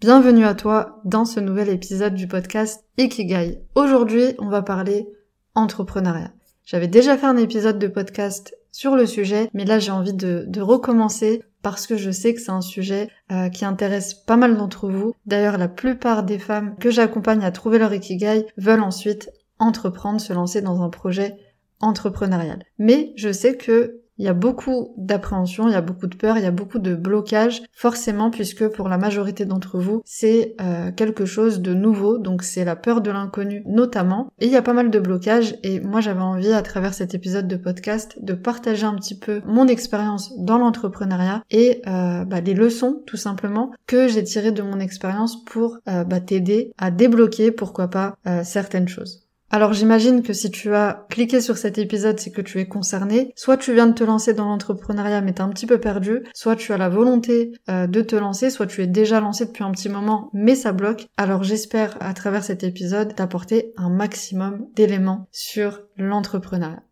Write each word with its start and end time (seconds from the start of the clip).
Bienvenue 0.00 0.44
à 0.44 0.54
toi 0.54 1.00
dans 1.04 1.24
ce 1.24 1.40
nouvel 1.40 1.68
épisode 1.68 2.14
du 2.14 2.28
podcast 2.28 2.84
Ikigai. 2.98 3.58
Aujourd'hui, 3.74 4.26
on 4.38 4.48
va 4.48 4.62
parler 4.62 5.08
entrepreneuriat. 5.56 6.30
J'avais 6.64 6.86
déjà 6.86 7.18
fait 7.18 7.26
un 7.26 7.36
épisode 7.36 7.80
de 7.80 7.88
podcast 7.88 8.56
sur 8.70 8.94
le 8.94 9.06
sujet, 9.06 9.50
mais 9.54 9.64
là 9.64 9.80
j'ai 9.80 9.90
envie 9.90 10.12
de, 10.12 10.60
recommencer 10.60 11.42
parce 11.62 11.88
que 11.88 11.96
je 11.96 12.12
sais 12.12 12.32
que 12.32 12.40
c'est 12.40 12.52
un 12.52 12.60
sujet 12.60 13.08
euh, 13.32 13.48
qui 13.48 13.64
intéresse 13.64 14.14
pas 14.14 14.36
mal 14.36 14.56
d'entre 14.56 14.88
vous. 14.88 15.16
D'ailleurs, 15.26 15.58
la 15.58 15.66
plupart 15.66 16.22
des 16.22 16.38
femmes 16.38 16.76
que 16.78 16.92
j'accompagne 16.92 17.44
à 17.44 17.50
trouver 17.50 17.80
leur 17.80 17.92
Ikigai 17.92 18.46
veulent 18.56 18.84
ensuite 18.84 19.32
entreprendre, 19.58 20.20
se 20.20 20.32
lancer 20.32 20.62
dans 20.62 20.80
un 20.80 20.90
projet 20.90 21.34
entrepreneurial. 21.80 22.62
Mais 22.78 23.12
je 23.16 23.32
sais 23.32 23.56
que 23.56 24.02
il 24.18 24.24
y 24.24 24.28
a 24.28 24.34
beaucoup 24.34 24.94
d'appréhension, 24.96 25.68
il 25.68 25.72
y 25.72 25.76
a 25.76 25.80
beaucoup 25.80 26.08
de 26.08 26.16
peur, 26.16 26.36
il 26.36 26.42
y 26.42 26.46
a 26.46 26.50
beaucoup 26.50 26.78
de 26.78 26.94
blocage, 26.94 27.62
forcément, 27.72 28.30
puisque 28.30 28.66
pour 28.68 28.88
la 28.88 28.98
majorité 28.98 29.44
d'entre 29.44 29.78
vous, 29.78 30.02
c'est 30.04 30.56
euh, 30.60 30.90
quelque 30.90 31.24
chose 31.24 31.60
de 31.60 31.72
nouveau, 31.72 32.18
donc 32.18 32.42
c'est 32.42 32.64
la 32.64 32.76
peur 32.76 33.00
de 33.00 33.10
l'inconnu 33.10 33.62
notamment. 33.66 34.32
Et 34.40 34.46
il 34.46 34.52
y 34.52 34.56
a 34.56 34.62
pas 34.62 34.72
mal 34.72 34.90
de 34.90 34.98
blocages, 34.98 35.56
et 35.62 35.80
moi 35.80 36.00
j'avais 36.00 36.20
envie, 36.20 36.52
à 36.52 36.62
travers 36.62 36.94
cet 36.94 37.14
épisode 37.14 37.46
de 37.46 37.56
podcast, 37.56 38.18
de 38.20 38.34
partager 38.34 38.84
un 38.84 38.96
petit 38.96 39.18
peu 39.18 39.40
mon 39.46 39.68
expérience 39.68 40.36
dans 40.38 40.58
l'entrepreneuriat 40.58 41.42
et 41.50 41.82
euh, 41.86 42.24
bah, 42.24 42.40
les 42.40 42.54
leçons, 42.54 43.02
tout 43.06 43.16
simplement, 43.16 43.70
que 43.86 44.08
j'ai 44.08 44.24
tirées 44.24 44.52
de 44.52 44.62
mon 44.62 44.80
expérience 44.80 45.44
pour 45.44 45.78
euh, 45.88 46.02
bah, 46.04 46.20
t'aider 46.20 46.72
à 46.76 46.90
débloquer, 46.90 47.52
pourquoi 47.52 47.88
pas, 47.88 48.16
certaines 48.42 48.88
choses. 48.88 49.27
Alors 49.50 49.72
j'imagine 49.72 50.22
que 50.22 50.34
si 50.34 50.50
tu 50.50 50.74
as 50.74 51.06
cliqué 51.08 51.40
sur 51.40 51.56
cet 51.56 51.78
épisode, 51.78 52.20
c'est 52.20 52.30
que 52.30 52.42
tu 52.42 52.60
es 52.60 52.66
concerné. 52.66 53.32
Soit 53.34 53.56
tu 53.56 53.72
viens 53.72 53.86
de 53.86 53.94
te 53.94 54.04
lancer 54.04 54.34
dans 54.34 54.44
l'entrepreneuriat 54.44 55.22
mais 55.22 55.32
t'es 55.32 55.40
un 55.40 55.48
petit 55.48 55.66
peu 55.66 55.78
perdu, 55.78 56.22
soit 56.34 56.54
tu 56.54 56.72
as 56.72 56.76
la 56.76 56.90
volonté 56.90 57.52
euh, 57.70 57.86
de 57.86 58.02
te 58.02 58.14
lancer, 58.14 58.50
soit 58.50 58.66
tu 58.66 58.82
es 58.82 58.86
déjà 58.86 59.20
lancé 59.20 59.46
depuis 59.46 59.64
un 59.64 59.70
petit 59.70 59.88
moment 59.88 60.30
mais 60.34 60.54
ça 60.54 60.72
bloque. 60.72 61.06
Alors 61.16 61.44
j'espère 61.44 61.96
à 62.00 62.12
travers 62.12 62.44
cet 62.44 62.62
épisode 62.62 63.14
t'apporter 63.14 63.72
un 63.78 63.88
maximum 63.88 64.66
d'éléments 64.74 65.28
sur 65.32 65.80
l'entrepreneuriat. 65.96 66.82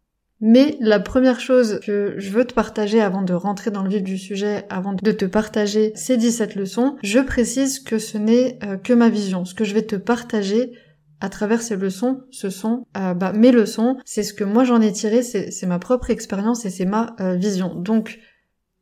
Mais 0.41 0.77
la 0.81 1.01
première 1.01 1.41
chose 1.41 1.81
que 1.85 2.15
je 2.19 2.31
veux 2.31 2.45
te 2.45 2.53
partager 2.53 3.01
avant 3.01 3.23
de 3.23 3.33
rentrer 3.33 3.71
dans 3.71 3.83
le 3.83 3.89
vif 3.89 4.03
du 4.03 4.19
sujet, 4.19 4.67
avant 4.69 4.93
de 4.93 5.13
te 5.13 5.25
partager 5.25 5.93
ces 5.95 6.19
17 6.19 6.57
leçons, 6.57 6.97
je 7.03 7.21
précise 7.21 7.81
que 7.81 7.99
ce 7.99 8.19
n'est 8.19 8.59
euh, 8.63 8.77
que 8.77 8.93
ma 8.93 9.09
vision. 9.09 9.47
Ce 9.47 9.55
que 9.55 9.65
je 9.65 9.73
vais 9.73 9.87
te 9.87 9.97
partager, 9.97 10.73
à 11.21 11.29
travers 11.29 11.63
ces 11.63 11.77
leçons, 11.77 12.23
ce 12.31 12.51
sont 12.51 12.87
euh, 12.97 13.15
bah, 13.15 13.33
mes 13.33 13.53
leçons, 13.53 13.97
c'est 14.05 14.23
ce 14.23 14.35
que 14.35 14.45
moi 14.45 14.65
j'en 14.65 14.81
ai 14.81 14.93
tiré, 14.93 15.23
c'est 15.23 15.67
ma 15.67 15.79
propre 15.79 16.11
expérience 16.11 16.65
et 16.65 16.71
c'est 16.71 16.85
ma 16.85 17.17
euh, 17.21 17.37
vision. 17.37 17.75
Donc 17.75 18.19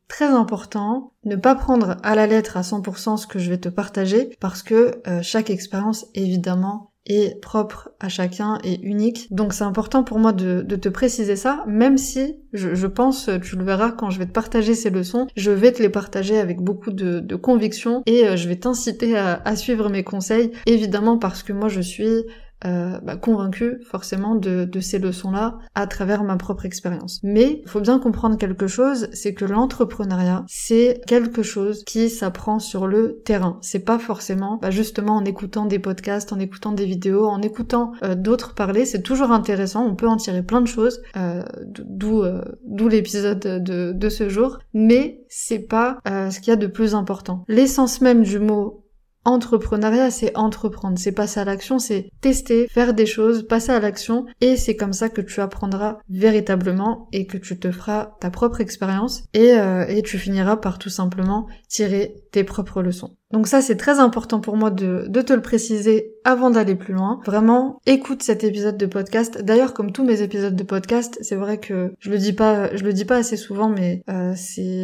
très 0.07 0.27
important, 0.27 1.13
ne 1.23 1.35
pas 1.35 1.55
prendre 1.55 1.97
à 2.03 2.15
la 2.15 2.27
lettre 2.27 2.57
à 2.57 2.61
100% 2.61 3.17
ce 3.17 3.27
que 3.27 3.39
je 3.39 3.49
vais 3.49 3.57
te 3.57 3.69
partager 3.69 4.35
parce 4.39 4.63
que 4.63 5.01
euh, 5.07 5.21
chaque 5.21 5.49
expérience 5.49 6.07
évidemment 6.13 6.91
est 7.05 7.39
propre 7.39 7.89
à 7.99 8.09
chacun 8.09 8.57
et 8.63 8.81
unique. 8.81 9.27
Donc 9.31 9.53
c'est 9.53 9.63
important 9.63 10.03
pour 10.03 10.19
moi 10.19 10.33
de, 10.33 10.61
te 10.61 10.89
préciser 10.89 11.35
ça, 11.35 11.63
même 11.67 11.97
si 11.97 12.35
je, 12.53 12.87
pense, 12.87 13.29
tu 13.43 13.57
le 13.57 13.63
verras 13.63 13.91
quand 13.91 14.09
je 14.09 14.19
vais 14.19 14.25
te 14.25 14.31
partager 14.31 14.75
ces 14.75 14.89
leçons, 14.89 15.27
je 15.35 15.51
vais 15.51 15.71
te 15.71 15.81
les 15.81 15.89
partager 15.89 16.37
avec 16.37 16.61
beaucoup 16.61 16.91
de, 16.91 17.35
conviction 17.35 18.01
et 18.05 18.25
euh, 18.25 18.37
je 18.37 18.47
vais 18.47 18.55
t'inciter 18.55 19.17
à, 19.17 19.41
à 19.43 19.55
suivre 19.55 19.89
mes 19.89 20.03
conseils, 20.03 20.51
évidemment 20.65 21.17
parce 21.17 21.43
que 21.43 21.53
moi 21.53 21.67
je 21.67 21.81
suis 21.81 22.23
euh, 22.63 22.99
bah, 23.03 23.17
convaincu 23.17 23.81
forcément 23.85 24.33
de, 24.35 24.67
ces 24.79 24.97
leçons-là 24.97 25.57
à 25.75 25.87
travers 25.87 26.23
ma 26.23 26.37
propre 26.37 26.65
expérience. 26.65 27.19
Mais 27.21 27.61
il 27.63 27.69
faut 27.69 27.81
bien 27.81 27.99
comprendre 27.99 28.37
quelque 28.37 28.67
chose, 28.67 29.09
c'est 29.13 29.33
que 29.33 29.45
l'entrepreneuriat, 29.45 30.45
c'est 30.47 31.01
quelque 31.05 31.43
chose 31.43 31.83
qui 31.83 32.09
s'apprend 32.09 32.59
sur 32.59 32.87
le 32.87 33.21
terrain. 33.25 33.59
C'est 33.61 33.79
pas 33.79 33.99
forcément 33.99 34.57
bah, 34.61 34.71
justement 34.71 35.17
en 35.17 35.25
écoutant 35.25 35.65
des 35.65 35.79
podcasts, 35.79 36.31
en 36.33 36.39
écoutant 36.39 36.71
des 36.71 36.85
vidéos, 36.85 37.25
en 37.25 37.41
écoutant 37.41 37.91
euh, 38.03 38.15
d'autres 38.15 38.55
parler. 38.55 38.85
C'est 38.85 39.01
toujours 39.01 39.31
intéressant, 39.31 39.85
on 39.85 39.95
peut 39.95 40.07
en 40.07 40.17
tirer 40.17 40.43
plein 40.43 40.61
de 40.61 40.67
choses, 40.67 41.01
euh, 41.17 41.43
d'où 41.67 42.23
d'où 42.65 42.87
l'épisode 42.87 43.39
de, 43.39 43.91
de 43.91 44.09
ce 44.09 44.29
jour. 44.29 44.59
Mais 44.73 45.19
c'est 45.29 45.59
pas 45.59 45.99
ce 46.05 46.39
qu'il 46.39 46.49
y 46.49 46.53
a 46.53 46.55
de 46.55 46.67
plus 46.67 46.95
important. 46.95 47.43
L'essence 47.47 48.01
même 48.01 48.23
du 48.23 48.39
mot 48.39 48.84
Entrepreneuriat, 49.25 50.11
c'est 50.11 50.37
entreprendre, 50.37 50.99
c'est 50.99 51.11
passer 51.11 51.39
à 51.39 51.45
l'action, 51.45 51.79
c'est 51.79 52.09
tester, 52.21 52.67
faire 52.67 52.93
des 52.93 53.07
choses, 53.07 53.47
passer 53.47 53.71
à 53.71 53.79
l'action, 53.79 54.25
et 54.39 54.55
c'est 54.55 54.75
comme 54.75 54.93
ça 54.93 55.09
que 55.09 55.21
tu 55.21 55.41
apprendras 55.41 55.97
véritablement 56.09 57.09
et 57.11 57.25
que 57.25 57.37
tu 57.37 57.59
te 57.59 57.71
feras 57.71 58.11
ta 58.19 58.29
propre 58.29 58.61
expérience. 58.61 59.23
Et, 59.33 59.53
euh, 59.53 59.85
et 59.87 60.03
tu 60.03 60.19
finiras 60.19 60.57
par 60.57 60.77
tout 60.77 60.89
simplement 60.89 61.47
tirer 61.67 62.15
tes 62.31 62.43
propres 62.43 62.83
leçons. 62.83 63.17
Donc 63.31 63.47
ça 63.47 63.61
c'est 63.61 63.75
très 63.75 63.99
important 63.99 64.39
pour 64.39 64.55
moi 64.55 64.71
de, 64.71 65.07
te 65.21 65.33
le 65.33 65.41
préciser 65.41 66.13
avant 66.23 66.49
d'aller 66.49 66.75
plus 66.75 66.93
loin. 66.93 67.19
Vraiment, 67.25 67.79
écoute 67.85 68.23
cet 68.23 68.43
épisode 68.43 68.77
de 68.77 68.85
podcast. 68.85 69.41
D'ailleurs, 69.41 69.73
comme 69.73 69.91
tous 69.91 70.03
mes 70.03 70.21
épisodes 70.21 70.55
de 70.55 70.63
podcast, 70.63 71.17
c'est 71.21 71.35
vrai 71.35 71.59
que 71.59 71.93
je 71.99 72.09
le 72.09 72.17
dis 72.17 72.33
pas, 72.33 72.75
je 72.75 72.83
le 72.83 72.93
dis 72.93 73.05
pas 73.05 73.17
assez 73.17 73.37
souvent, 73.37 73.69
mais 73.69 74.03
euh, 74.09 74.33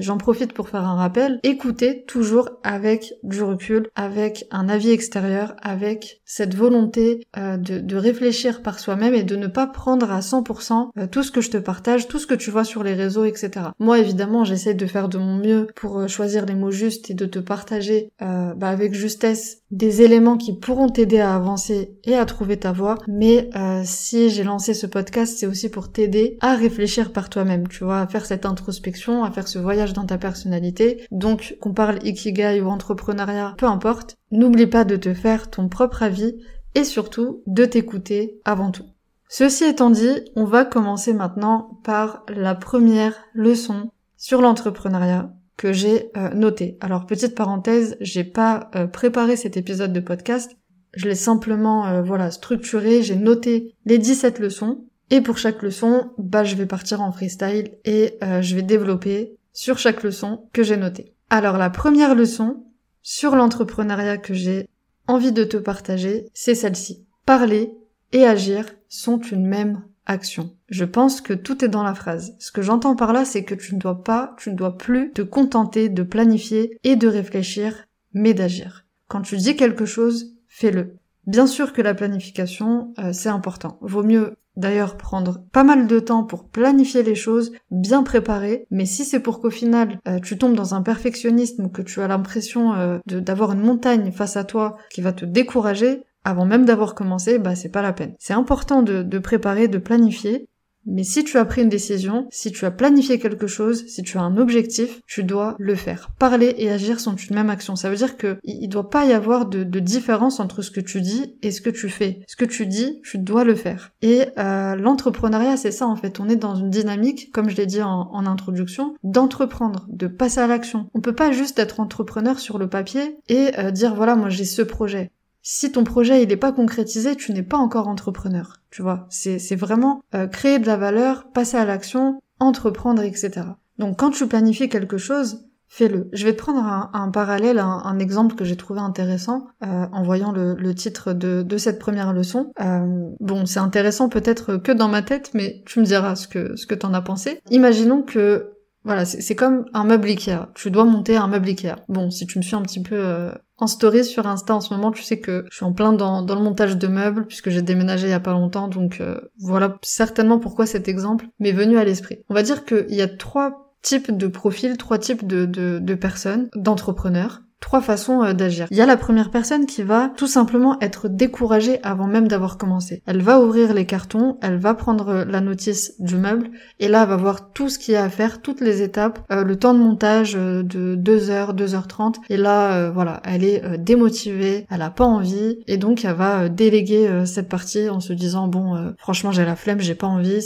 j'en 0.01 0.17
profite 0.17 0.53
pour 0.53 0.69
faire 0.69 0.85
un 0.85 0.95
rappel. 0.95 1.39
Écoutez 1.43 2.03
toujours 2.05 2.49
avec 2.63 3.13
du 3.23 3.41
recul, 3.43 3.89
avec 3.95 4.45
un 4.51 4.69
avis 4.69 4.91
extérieur, 4.91 5.55
avec 5.61 6.21
cette 6.25 6.55
volonté 6.55 7.27
euh, 7.37 7.57
de, 7.57 7.95
réfléchir 7.97 8.61
par 8.61 8.79
soi-même 8.79 9.13
et 9.13 9.23
de 9.23 9.35
ne 9.35 9.47
pas 9.47 9.67
prendre 9.67 10.11
à 10.11 10.21
100% 10.21 10.89
euh, 10.97 11.07
tout 11.07 11.23
ce 11.23 11.31
que 11.31 11.41
je 11.41 11.49
te 11.49 11.57
partage, 11.57 12.07
tout 12.07 12.19
ce 12.19 12.25
que 12.25 12.33
tu 12.33 12.51
vois 12.51 12.63
sur 12.63 12.83
les 12.83 12.93
réseaux, 12.93 13.25
etc. 13.25 13.51
Moi, 13.79 13.99
évidemment, 13.99 14.45
j'essaie 14.45 14.73
de 14.73 14.85
faire 14.85 15.09
de 15.09 15.17
mon 15.17 15.35
mieux 15.35 15.67
pour 15.75 15.99
euh, 15.99 16.07
choisir 16.07 16.45
les 16.45 16.55
mots 16.55 16.71
justes 16.71 17.09
et 17.09 17.13
de 17.13 17.25
te 17.25 17.39
partager 17.39 18.11
bah, 18.55 18.69
avec 18.69 18.93
justesse 18.93 19.59
des 19.71 20.01
éléments 20.01 20.37
qui 20.37 20.57
pourront 20.57 20.89
t'aider 20.89 21.19
à 21.19 21.35
avancer 21.35 21.97
et 22.03 22.15
à 22.15 22.25
trouver 22.25 22.57
ta 22.57 22.71
voie. 22.71 22.95
Mais 23.07 23.49
euh, 23.55 23.81
si 23.85 24.29
j'ai 24.29 24.43
lancé 24.43 24.73
ce 24.73 24.87
podcast, 24.87 25.37
c'est 25.37 25.47
aussi 25.47 25.69
pour 25.69 25.91
t'aider 25.91 26.37
à 26.41 26.55
réfléchir 26.55 27.13
par 27.13 27.29
toi-même, 27.29 27.67
tu 27.67 27.83
vois, 27.83 27.99
à 27.99 28.07
faire 28.07 28.25
cette 28.25 28.45
introspection, 28.45 29.23
à 29.23 29.31
faire 29.31 29.47
ce 29.47 29.59
voyage 29.59 29.93
dans 29.93 30.05
ta 30.05 30.17
personnalité. 30.17 31.05
Donc 31.11 31.57
qu'on 31.59 31.73
parle 31.73 31.99
ikigai 32.05 32.61
ou 32.61 32.67
entrepreneuriat, 32.67 33.55
peu 33.57 33.65
importe, 33.65 34.15
n'oublie 34.31 34.67
pas 34.67 34.83
de 34.83 34.95
te 34.95 35.13
faire 35.13 35.49
ton 35.49 35.69
propre 35.69 36.03
avis 36.03 36.35
et 36.75 36.83
surtout 36.83 37.43
de 37.47 37.65
t'écouter 37.65 38.39
avant 38.45 38.71
tout. 38.71 38.85
Ceci 39.29 39.63
étant 39.63 39.89
dit, 39.89 40.25
on 40.35 40.43
va 40.43 40.65
commencer 40.65 41.13
maintenant 41.13 41.79
par 41.83 42.25
la 42.27 42.53
première 42.53 43.15
leçon 43.33 43.91
sur 44.17 44.41
l'entrepreneuriat 44.41 45.31
que 45.61 45.73
j'ai 45.73 46.09
euh, 46.17 46.33
noté. 46.33 46.75
Alors 46.81 47.05
petite 47.05 47.35
parenthèse, 47.35 47.95
j'ai 48.01 48.23
pas 48.23 48.71
euh, 48.75 48.87
préparé 48.87 49.35
cet 49.35 49.57
épisode 49.57 49.93
de 49.93 49.99
podcast, 49.99 50.57
je 50.95 51.07
l'ai 51.07 51.13
simplement 51.13 51.85
euh, 51.85 52.01
voilà 52.01 52.31
structuré, 52.31 53.03
j'ai 53.03 53.15
noté 53.15 53.75
les 53.85 53.99
17 53.99 54.39
leçons 54.39 54.85
et 55.11 55.21
pour 55.21 55.37
chaque 55.37 55.61
leçon, 55.61 56.13
bah 56.17 56.43
je 56.43 56.55
vais 56.55 56.65
partir 56.65 57.01
en 57.01 57.11
freestyle 57.11 57.77
et 57.85 58.17
je 58.21 58.55
vais 58.55 58.61
développer 58.63 59.35
sur 59.53 59.77
chaque 59.77 60.01
leçon 60.03 60.47
que 60.51 60.63
j'ai 60.63 60.77
notée. 60.77 61.13
Alors 61.29 61.59
la 61.59 61.69
première 61.69 62.15
leçon 62.15 62.63
sur 63.03 63.35
l'entrepreneuriat 63.35 64.17
que 64.17 64.33
j'ai 64.33 64.67
envie 65.07 65.33
de 65.33 65.43
te 65.43 65.57
partager, 65.57 66.29
c'est 66.33 66.55
celle-ci. 66.55 67.05
Parler 67.25 67.71
et 68.13 68.23
agir 68.23 68.65
sont 68.87 69.19
une 69.19 69.45
même 69.45 69.83
action. 70.07 70.55
Je 70.71 70.85
pense 70.85 71.19
que 71.19 71.33
tout 71.33 71.65
est 71.65 71.67
dans 71.67 71.83
la 71.83 71.93
phrase. 71.93 72.33
Ce 72.39 72.49
que 72.49 72.61
j'entends 72.61 72.95
par 72.95 73.11
là, 73.11 73.25
c'est 73.25 73.43
que 73.43 73.53
tu 73.53 73.75
ne 73.75 73.79
dois 73.79 74.03
pas, 74.03 74.33
tu 74.37 74.51
ne 74.51 74.55
dois 74.55 74.77
plus 74.77 75.11
te 75.11 75.21
contenter 75.21 75.89
de 75.89 76.01
planifier 76.01 76.79
et 76.85 76.95
de 76.95 77.09
réfléchir, 77.09 77.89
mais 78.13 78.33
d'agir. 78.33 78.85
Quand 79.09 79.21
tu 79.21 79.35
dis 79.35 79.57
quelque 79.57 79.85
chose, 79.85 80.31
fais-le. 80.47 80.95
Bien 81.27 81.45
sûr 81.45 81.73
que 81.73 81.81
la 81.81 81.93
planification, 81.93 82.93
euh, 82.99 83.11
c'est 83.11 83.27
important. 83.27 83.77
Vaut 83.81 84.03
mieux 84.03 84.37
d'ailleurs 84.55 84.95
prendre 84.95 85.43
pas 85.51 85.65
mal 85.65 85.87
de 85.87 85.99
temps 85.99 86.23
pour 86.23 86.47
planifier 86.47 87.03
les 87.03 87.15
choses, 87.15 87.51
bien 87.69 88.03
préparer, 88.03 88.65
mais 88.71 88.85
si 88.85 89.03
c'est 89.03 89.19
pour 89.19 89.41
qu'au 89.41 89.49
final 89.49 89.99
euh, 90.07 90.19
tu 90.19 90.37
tombes 90.37 90.55
dans 90.55 90.73
un 90.73 90.81
perfectionnisme 90.81 91.69
que 91.69 91.81
tu 91.81 92.01
as 92.01 92.07
l'impression 92.07 92.73
euh, 92.73 92.99
d'avoir 93.07 93.51
une 93.53 93.61
montagne 93.61 94.11
face 94.11 94.37
à 94.37 94.45
toi 94.45 94.77
qui 94.89 95.01
va 95.01 95.11
te 95.11 95.25
décourager, 95.25 96.03
avant 96.23 96.45
même 96.45 96.65
d'avoir 96.65 96.95
commencé, 96.95 97.39
bah 97.39 97.55
c'est 97.55 97.71
pas 97.71 97.81
la 97.81 97.93
peine. 97.93 98.13
C'est 98.19 98.33
important 98.33 98.83
de 98.83 99.19
préparer, 99.19 99.67
de 99.67 99.79
planifier, 99.79 100.47
Mais 100.85 101.03
si 101.03 101.23
tu 101.23 101.37
as 101.37 101.45
pris 101.45 101.61
une 101.61 101.69
décision, 101.69 102.27
si 102.31 102.51
tu 102.51 102.65
as 102.65 102.71
planifié 102.71 103.19
quelque 103.19 103.47
chose, 103.47 103.85
si 103.87 104.03
tu 104.03 104.17
as 104.17 104.21
un 104.21 104.37
objectif, 104.37 105.01
tu 105.07 105.23
dois 105.23 105.55
le 105.59 105.75
faire. 105.75 106.11
Parler 106.17 106.55
et 106.57 106.71
agir 106.71 106.99
sont 106.99 107.15
une 107.15 107.35
même 107.35 107.49
action. 107.49 107.75
Ça 107.75 107.89
veut 107.89 107.95
dire 107.95 108.17
que 108.17 108.39
il 108.43 108.67
doit 108.67 108.89
pas 108.89 109.05
y 109.05 109.13
avoir 109.13 109.45
de, 109.45 109.81
différence 109.81 110.39
entre 110.39 110.61
ce 110.61 110.69
que 110.69 110.79
tu 110.79 111.01
dis 111.01 111.37
et 111.41 111.51
ce 111.51 111.59
que 111.59 111.69
tu 111.69 111.89
fais. 111.89 112.21
Ce 112.27 112.35
que 112.35 112.45
tu 112.45 112.67
dis, 112.67 113.01
tu 113.03 113.17
dois 113.17 113.43
le 113.43 113.55
faire. 113.55 113.91
Et 114.01 114.25
euh, 114.37 114.75
l'entrepreneuriat, 114.75 115.57
c'est 115.57 115.71
ça 115.71 115.87
en 115.87 115.95
fait. 115.95 116.19
On 116.19 116.29
est 116.29 116.35
dans 116.35 116.55
une 116.55 116.69
dynamique, 116.69 117.31
comme 117.31 117.49
je 117.49 117.55
l'ai 117.55 117.65
dit 117.65 117.81
en, 117.81 118.25
introduction, 118.25 118.93
d'entreprendre, 119.03 119.87
de 119.89 120.07
passer 120.07 120.39
à 120.39 120.47
l'action. 120.47 120.87
On 120.93 121.01
peut 121.01 121.15
pas 121.15 121.31
juste 121.31 121.57
être 121.57 121.79
entrepreneur 121.79 122.39
sur 122.39 122.59
le 122.59 122.69
papier 122.69 123.17
et 123.27 123.49
euh, 123.57 123.71
dire 123.71 123.95
voilà 123.95 124.15
moi 124.15 124.29
j'ai 124.29 124.45
ce 124.45 124.61
projet 124.61 125.11
si 125.41 125.71
ton 125.71 125.83
projet 125.83 126.21
il 126.23 126.29
n'est 126.29 126.37
pas 126.37 126.51
concrétisé, 126.51 127.15
tu 127.15 127.33
n'es 127.33 127.43
pas 127.43 127.57
encore 127.57 127.87
entrepreneur. 127.87 128.61
Tu 128.69 128.81
vois, 128.81 129.07
c'est 129.09 129.55
vraiment 129.55 130.01
euh, 130.15 130.27
créer 130.27 130.59
de 130.59 130.67
la 130.67 130.77
valeur, 130.77 131.25
passer 131.33 131.57
à 131.57 131.65
l'action, 131.65 132.21
entreprendre, 132.39 133.03
etc. 133.03 133.41
Donc 133.77 133.97
quand 133.97 134.11
tu 134.11 134.27
planifies 134.27 134.69
quelque 134.69 134.97
chose, 134.97 135.45
fais-le. 135.67 136.09
Je 136.13 136.25
vais 136.25 136.33
te 136.33 136.37
prendre 136.37 136.63
un, 136.63 137.11
parallèle, 137.11 137.57
un, 137.57 137.97
exemple 137.99 138.35
que 138.35 138.43
j'ai 138.43 138.57
trouvé 138.57 138.81
intéressant 138.81 139.47
euh, 139.63 139.85
en 139.91 140.03
voyant 140.03 140.31
le, 140.31 140.75
titre 140.75 141.13
de, 141.13 141.57
cette 141.57 141.79
première 141.79 142.13
leçon. 142.13 142.51
Euh, 142.61 143.09
bon, 143.19 143.45
c'est 143.45 143.59
intéressant 143.59 144.09
peut-être 144.09 144.57
que 144.57 144.71
dans 144.71 144.89
ma 144.89 145.01
tête, 145.01 145.31
mais 145.33 145.63
tu 145.65 145.79
me 145.79 145.85
diras 145.85 146.15
ce 146.15 146.27
que 146.27 146.55
ce 146.55 146.67
que 146.67 146.75
t'en 146.75 146.93
as 146.93 147.01
pensé. 147.01 147.41
Imaginons 147.49 148.03
que 148.03 148.51
voilà, 148.83 149.05
c'est 149.05 149.35
comme 149.35 149.65
un 149.73 149.83
meuble 149.83 150.07
Ikea. 150.07 150.49
Tu 150.55 150.71
dois 150.71 150.85
monter 150.85 151.15
un 151.15 151.27
meuble 151.27 151.49
Ikea. 151.49 151.75
Bon, 151.87 152.09
si 152.09 152.25
tu 152.25 152.39
me 152.39 152.43
suis 152.43 152.55
un 152.55 152.63
petit 152.63 152.81
peu 152.81 152.95
euh, 152.95 153.31
en 153.57 153.67
story 153.67 154.03
sur 154.03 154.25
Insta 154.25 154.55
en 154.55 154.61
ce 154.61 154.73
moment, 154.73 154.91
tu 154.91 155.03
sais 155.03 155.19
que 155.19 155.45
je 155.51 155.55
suis 155.55 155.65
en 155.65 155.71
plein 155.71 155.93
dans, 155.93 156.25
le 156.25 156.41
montage 156.41 156.77
de 156.77 156.87
meubles 156.87 157.27
puisque 157.27 157.51
j'ai 157.51 157.61
déménagé 157.61 158.07
il 158.07 158.09
y 158.09 158.13
a 158.13 158.19
pas 158.19 158.31
longtemps. 158.31 158.67
Donc 158.67 158.99
euh, 158.99 159.21
voilà 159.39 159.77
certainement 159.83 160.39
pourquoi 160.39 160.65
cet 160.65 160.87
exemple 160.87 161.27
m'est 161.39 161.51
venu 161.51 161.77
à 161.77 161.83
l'esprit. 161.83 162.23
On 162.29 162.33
va 162.33 162.41
dire 162.41 162.65
qu'il 162.65 162.93
y 162.95 163.01
a 163.01 163.07
trois 163.07 163.75
types 163.83 164.15
de 164.15 164.27
profils, 164.27 164.77
trois 164.77 164.97
types 164.97 165.25
de, 165.27 165.95
personnes, 165.95 166.49
d'entrepreneurs 166.55 167.41
trois 167.61 167.79
façons 167.79 168.21
euh, 168.23 168.33
d'agir. 168.33 168.67
Il 168.71 168.75
y 168.75 168.81
a 168.81 168.85
la 168.85 168.97
première 168.97 169.31
personne 169.31 169.65
qui 169.65 169.83
va 169.83 170.11
tout 170.17 170.27
simplement 170.27 170.77
être 170.81 171.07
découragée 171.07 171.79
avant 171.83 172.07
même 172.07 172.27
d'avoir 172.27 172.57
commencé. 172.57 173.01
Elle 173.05 173.21
va 173.21 173.39
ouvrir 173.39 173.73
les 173.73 173.85
cartons, 173.85 174.37
elle 174.41 174.57
va 174.57 174.73
prendre 174.73 175.09
euh, 175.09 175.25
la 175.25 175.39
notice 175.39 175.93
du 175.99 176.17
meuble 176.17 176.49
et 176.79 176.89
là 176.89 177.03
elle 177.03 177.09
va 177.09 177.15
voir 177.15 177.53
tout 177.53 177.69
ce 177.69 177.79
qu'il 177.79 177.93
y 177.93 177.97
a 177.97 178.03
à 178.03 178.09
faire, 178.09 178.41
toutes 178.41 178.59
les 178.59 178.81
étapes, 178.81 179.19
euh, 179.31 179.43
le 179.45 179.55
temps 179.55 179.73
de 179.73 179.79
montage 179.79 180.33
de 180.33 180.95
2h, 180.95 181.55
2h30 181.55 182.15
et 182.29 182.37
là 182.37 182.89
voilà, 182.89 183.21
elle 183.23 183.43
est 183.43 183.77
démotivée, 183.77 184.65
elle 184.69 184.81
a 184.81 184.89
pas 184.89 185.05
envie 185.05 185.59
et 185.67 185.77
donc 185.77 186.03
elle 186.03 186.15
va 186.15 186.49
déléguer 186.49 187.25
cette 187.25 187.47
partie 187.47 187.89
en 187.89 187.99
se 187.99 188.13
disant 188.13 188.47
bon 188.47 188.93
franchement 188.97 189.31
j'ai 189.31 189.45
la 189.45 189.55
flemme, 189.55 189.79
j'ai 189.79 189.95
pas 189.95 190.07
envie, 190.07 190.41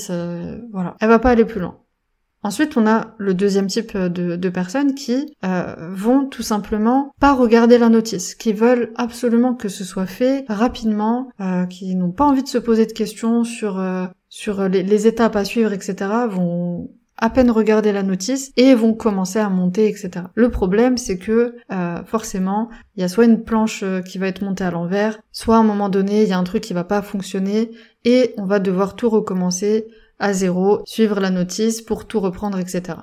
voilà. 0.71 0.95
Elle 0.99 1.07
va 1.07 1.19
pas 1.19 1.29
aller 1.29 1.45
plus 1.45 1.61
loin. 1.61 1.77
Ensuite, 2.45 2.77
on 2.77 2.85
a 2.85 3.15
le 3.17 3.33
deuxième 3.33 3.65
type 3.65 3.97
de, 3.97 4.49
personnes 4.49 4.93
qui 4.93 5.33
euh, 5.43 5.73
vont 5.91 6.27
tout 6.27 6.43
simplement 6.43 7.11
pas 7.19 7.33
regarder 7.33 7.79
la 7.79 7.89
notice, 7.89 8.35
qui 8.35 8.53
veulent 8.53 8.91
absolument 8.97 9.55
que 9.55 9.67
ce 9.67 9.83
soit 9.83 10.05
fait 10.05 10.45
rapidement, 10.47 11.31
euh, 11.41 11.65
qui 11.65 11.95
n'ont 11.95 12.11
pas 12.11 12.23
envie 12.23 12.43
de 12.43 12.47
se 12.47 12.59
poser 12.59 12.85
de 12.85 12.91
questions 12.91 13.43
sur 13.43 13.79
euh, 13.79 14.05
sur 14.29 14.69
les, 14.69 15.07
étapes 15.07 15.35
à 15.35 15.43
suivre, 15.43 15.73
etc. 15.73 15.95
vont 16.29 16.91
à 17.17 17.31
peine 17.31 17.49
regarder 17.49 17.91
la 17.91 18.03
notice 18.03 18.51
et 18.57 18.75
vont 18.75 18.93
commencer 18.93 19.39
à 19.39 19.49
monter, 19.49 19.87
etc. 19.87 20.11
Le 20.35 20.49
problème, 20.49 20.97
c'est 20.97 21.17
que 21.17 21.55
forcément, 22.05 22.69
il 22.95 23.01
y 23.01 23.03
a 23.03 23.07
soit 23.07 23.25
une 23.25 23.43
planche 23.43 23.83
qui 24.05 24.19
va 24.19 24.27
être 24.27 24.43
montée 24.43 24.65
à 24.65 24.71
l'envers, 24.71 25.17
soit 25.31 25.55
à 25.55 25.59
un 25.59 25.63
moment 25.63 25.89
donné, 25.89 26.21
il 26.21 26.29
y 26.29 26.33
a 26.33 26.37
un 26.37 26.43
truc 26.43 26.61
qui 26.61 26.73
va 26.73 26.83
pas 26.83 27.01
fonctionner 27.01 27.71
et 28.03 28.35
on 28.37 28.45
va 28.45 28.59
devoir 28.59 28.95
tout 28.95 29.09
recommencer 29.09 29.87
à 30.19 30.33
zéro, 30.33 30.81
suivre 30.85 31.19
la 31.19 31.29
notice 31.29 31.81
pour 31.81 32.05
tout 32.05 32.19
reprendre, 32.19 32.59
etc. 32.59 32.97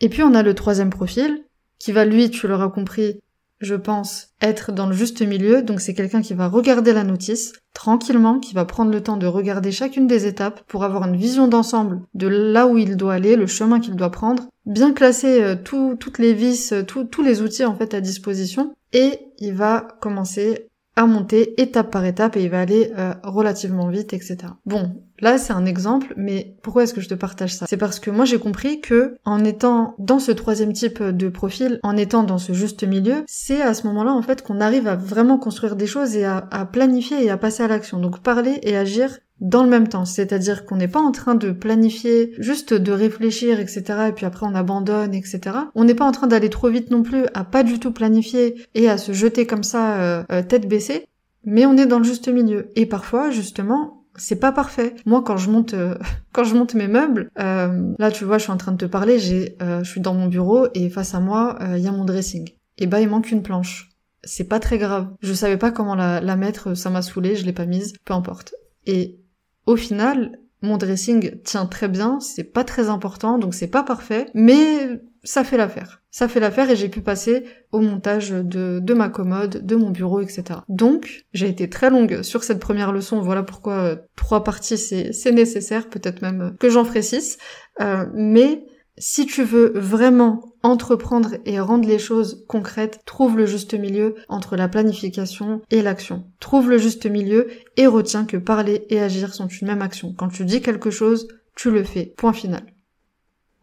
Et 0.00 0.08
puis 0.08 0.22
on 0.22 0.34
a 0.34 0.42
le 0.42 0.54
troisième 0.54 0.90
profil, 0.90 1.44
qui 1.78 1.92
va 1.92 2.04
lui, 2.04 2.30
tu 2.30 2.48
l'auras 2.48 2.68
compris, 2.68 3.20
je 3.60 3.74
pense, 3.74 4.28
être 4.42 4.72
dans 4.72 4.86
le 4.86 4.94
juste 4.94 5.22
milieu, 5.22 5.62
donc 5.62 5.80
c'est 5.80 5.94
quelqu'un 5.94 6.22
qui 6.22 6.34
va 6.34 6.48
regarder 6.48 6.92
la 6.92 7.04
notice 7.04 7.54
tranquillement, 7.72 8.38
qui 8.38 8.54
va 8.54 8.64
prendre 8.64 8.90
le 8.90 9.02
temps 9.02 9.16
de 9.16 9.26
regarder 9.26 9.72
chacune 9.72 10.06
des 10.06 10.26
étapes 10.26 10.62
pour 10.66 10.84
avoir 10.84 11.06
une 11.06 11.16
vision 11.16 11.48
d'ensemble 11.48 12.02
de 12.14 12.28
là 12.28 12.66
où 12.66 12.78
il 12.78 12.96
doit 12.96 13.14
aller, 13.14 13.36
le 13.36 13.46
chemin 13.46 13.80
qu'il 13.80 13.96
doit 13.96 14.10
prendre, 14.10 14.48
bien 14.66 14.92
classer 14.92 15.42
euh, 15.42 15.56
toutes 15.56 16.18
les 16.18 16.34
vis, 16.34 16.72
euh, 16.72 16.82
tous 16.82 17.22
les 17.22 17.42
outils 17.42 17.64
en 17.64 17.76
fait 17.76 17.94
à 17.94 18.00
disposition, 18.00 18.74
et 18.92 19.20
il 19.38 19.54
va 19.54 19.86
commencer 20.00 20.68
à 20.96 21.06
monter 21.06 21.60
étape 21.60 21.90
par 21.90 22.04
étape 22.04 22.36
et 22.36 22.44
il 22.44 22.50
va 22.50 22.60
aller 22.60 22.90
euh, 22.96 23.14
relativement 23.22 23.88
vite, 23.88 24.14
etc. 24.14 24.38
Bon, 24.64 25.02
là 25.20 25.38
c'est 25.38 25.52
un 25.52 25.66
exemple, 25.66 26.14
mais 26.16 26.56
pourquoi 26.62 26.84
est-ce 26.84 26.94
que 26.94 27.00
je 27.00 27.08
te 27.08 27.14
partage 27.14 27.54
ça? 27.54 27.66
C'est 27.68 27.76
parce 27.76 28.00
que 28.00 28.10
moi 28.10 28.24
j'ai 28.24 28.38
compris 28.38 28.80
que 28.80 29.16
en 29.24 29.44
étant 29.44 29.94
dans 29.98 30.18
ce 30.18 30.32
troisième 30.32 30.72
type 30.72 31.02
de 31.02 31.28
profil, 31.28 31.80
en 31.82 31.96
étant 31.96 32.22
dans 32.22 32.38
ce 32.38 32.52
juste 32.52 32.84
milieu, 32.84 33.24
c'est 33.26 33.62
à 33.62 33.74
ce 33.74 33.86
moment-là 33.86 34.12
en 34.12 34.22
fait 34.22 34.42
qu'on 34.42 34.60
arrive 34.60 34.86
à 34.86 34.96
vraiment 34.96 35.38
construire 35.38 35.76
des 35.76 35.86
choses 35.86 36.16
et 36.16 36.24
à, 36.24 36.42
planifier 36.72 37.24
et 37.24 37.30
à 37.30 37.36
passer 37.36 37.62
à 37.62 37.68
l'action. 37.68 37.98
Donc 37.98 38.20
parler 38.20 38.58
et 38.62 38.76
agir 38.76 39.18
dans 39.40 39.62
le 39.62 39.68
même 39.68 39.88
temps. 39.88 40.04
C'est-à-dire 40.04 40.64
qu'on 40.64 40.76
n'est 40.76 40.88
pas 40.88 41.00
en 41.00 41.12
train 41.12 41.34
de 41.34 41.50
planifier, 41.50 42.32
juste 42.38 42.72
de 42.72 42.92
réfléchir, 42.92 43.60
etc. 43.60 43.84
Et 44.08 44.12
puis 44.12 44.26
après 44.26 44.46
on 44.46 44.54
abandonne, 44.54 45.14
etc. 45.14 45.40
On 45.74 45.84
n'est 45.84 45.94
pas 45.94 46.06
en 46.06 46.12
train 46.12 46.26
d'aller 46.26 46.50
trop 46.50 46.68
vite 46.68 46.90
non 46.90 47.02
plus, 47.02 47.26
à 47.34 47.44
pas 47.44 47.62
du 47.62 47.78
tout 47.78 47.92
planifier 47.92 48.66
et 48.74 48.88
à 48.88 48.98
se 48.98 49.12
jeter 49.12 49.46
comme 49.46 49.62
ça 49.62 49.96
euh, 49.96 50.24
euh, 50.32 50.42
tête 50.42 50.68
baissée. 50.68 51.06
Mais 51.44 51.64
on 51.64 51.76
est 51.76 51.86
dans 51.86 51.98
le 51.98 52.04
juste 52.04 52.28
milieu. 52.28 52.70
Et 52.74 52.86
parfois, 52.86 53.30
justement, 53.30 53.95
c'est 54.16 54.40
pas 54.40 54.52
parfait. 54.52 54.94
Moi, 55.04 55.22
quand 55.22 55.36
je 55.36 55.50
monte, 55.50 55.74
euh, 55.74 55.96
quand 56.32 56.44
je 56.44 56.54
monte 56.54 56.74
mes 56.74 56.88
meubles, 56.88 57.30
là, 57.36 58.10
tu 58.12 58.24
vois, 58.24 58.38
je 58.38 58.44
suis 58.44 58.52
en 58.52 58.56
train 58.56 58.72
de 58.72 58.78
te 58.78 58.84
parler. 58.84 59.18
J'ai, 59.18 59.56
je 59.60 59.88
suis 59.88 60.00
dans 60.00 60.14
mon 60.14 60.26
bureau 60.26 60.68
et 60.74 60.90
face 60.90 61.14
à 61.14 61.20
moi, 61.20 61.58
il 61.76 61.82
y 61.82 61.88
a 61.88 61.92
mon 61.92 62.04
dressing. 62.04 62.50
Et 62.78 62.86
bah, 62.86 63.00
il 63.00 63.08
manque 63.08 63.30
une 63.30 63.42
planche. 63.42 63.90
C'est 64.24 64.48
pas 64.48 64.60
très 64.60 64.78
grave. 64.78 65.08
Je 65.20 65.32
savais 65.32 65.56
pas 65.56 65.70
comment 65.70 65.94
la, 65.94 66.20
la 66.20 66.36
mettre, 66.36 66.74
ça 66.74 66.90
m'a 66.90 67.02
saoulé, 67.02 67.36
je 67.36 67.44
l'ai 67.46 67.52
pas 67.52 67.66
mise, 67.66 67.94
peu 68.04 68.12
importe. 68.12 68.54
Et 68.84 69.20
au 69.66 69.76
final, 69.76 70.38
mon 70.62 70.76
dressing 70.76 71.40
tient 71.42 71.66
très 71.66 71.88
bien, 71.88 72.20
c'est 72.20 72.44
pas 72.44 72.64
très 72.64 72.88
important, 72.88 73.38
donc 73.38 73.54
c'est 73.54 73.66
pas 73.68 73.82
parfait, 73.82 74.26
mais 74.34 75.00
ça 75.26 75.44
fait 75.44 75.56
l'affaire. 75.56 76.02
Ça 76.10 76.28
fait 76.28 76.40
l'affaire 76.40 76.70
et 76.70 76.76
j'ai 76.76 76.88
pu 76.88 77.02
passer 77.02 77.44
au 77.72 77.80
montage 77.80 78.30
de, 78.30 78.78
de 78.80 78.94
ma 78.94 79.08
commode, 79.08 79.66
de 79.66 79.76
mon 79.76 79.90
bureau, 79.90 80.20
etc. 80.20 80.60
Donc, 80.68 81.26
j'ai 81.32 81.48
été 81.48 81.68
très 81.68 81.90
longue 81.90 82.22
sur 82.22 82.44
cette 82.44 82.60
première 82.60 82.92
leçon, 82.92 83.20
voilà 83.20 83.42
pourquoi 83.42 83.74
euh, 83.74 83.96
trois 84.14 84.44
parties 84.44 84.78
c'est 84.78 85.32
nécessaire, 85.32 85.88
peut-être 85.90 86.22
même 86.22 86.56
que 86.58 86.70
j'en 86.70 86.84
ferai 86.84 87.02
six, 87.02 87.38
euh, 87.80 88.06
mais 88.14 88.64
si 88.98 89.26
tu 89.26 89.42
veux 89.42 89.72
vraiment 89.74 90.54
entreprendre 90.62 91.34
et 91.44 91.60
rendre 91.60 91.86
les 91.86 91.98
choses 91.98 92.44
concrètes, 92.48 93.00
trouve 93.04 93.36
le 93.36 93.46
juste 93.46 93.74
milieu 93.74 94.14
entre 94.28 94.56
la 94.56 94.68
planification 94.68 95.60
et 95.70 95.82
l'action. 95.82 96.24
Trouve 96.40 96.70
le 96.70 96.78
juste 96.78 97.06
milieu 97.06 97.48
et 97.76 97.86
retiens 97.86 98.24
que 98.24 98.36
parler 98.36 98.86
et 98.88 99.00
agir 99.00 99.34
sont 99.34 99.48
une 99.48 99.66
même 99.66 99.82
action. 99.82 100.14
Quand 100.16 100.28
tu 100.28 100.44
dis 100.44 100.62
quelque 100.62 100.90
chose, 100.90 101.28
tu 101.54 101.70
le 101.70 101.84
fais. 101.84 102.14
Point 102.16 102.32
final. 102.32 102.62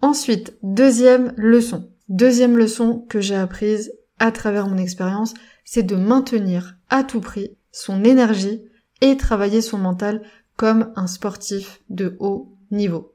Ensuite, 0.03 0.57
deuxième 0.63 1.33
leçon. 1.37 1.89
Deuxième 2.09 2.57
leçon 2.57 3.05
que 3.07 3.21
j'ai 3.21 3.37
apprise 3.37 3.93
à 4.19 4.33
travers 4.33 4.67
mon 4.67 4.75
expérience, 4.75 5.33
c'est 5.63 5.83
de 5.83 5.95
maintenir 5.95 6.75
à 6.89 7.05
tout 7.05 7.21
prix 7.21 7.55
son 7.71 8.03
énergie 8.03 8.61
et 8.99 9.15
travailler 9.15 9.61
son 9.61 9.77
mental 9.77 10.21
comme 10.57 10.91
un 10.97 11.07
sportif 11.07 11.81
de 11.89 12.17
haut 12.19 12.53
niveau. 12.69 13.13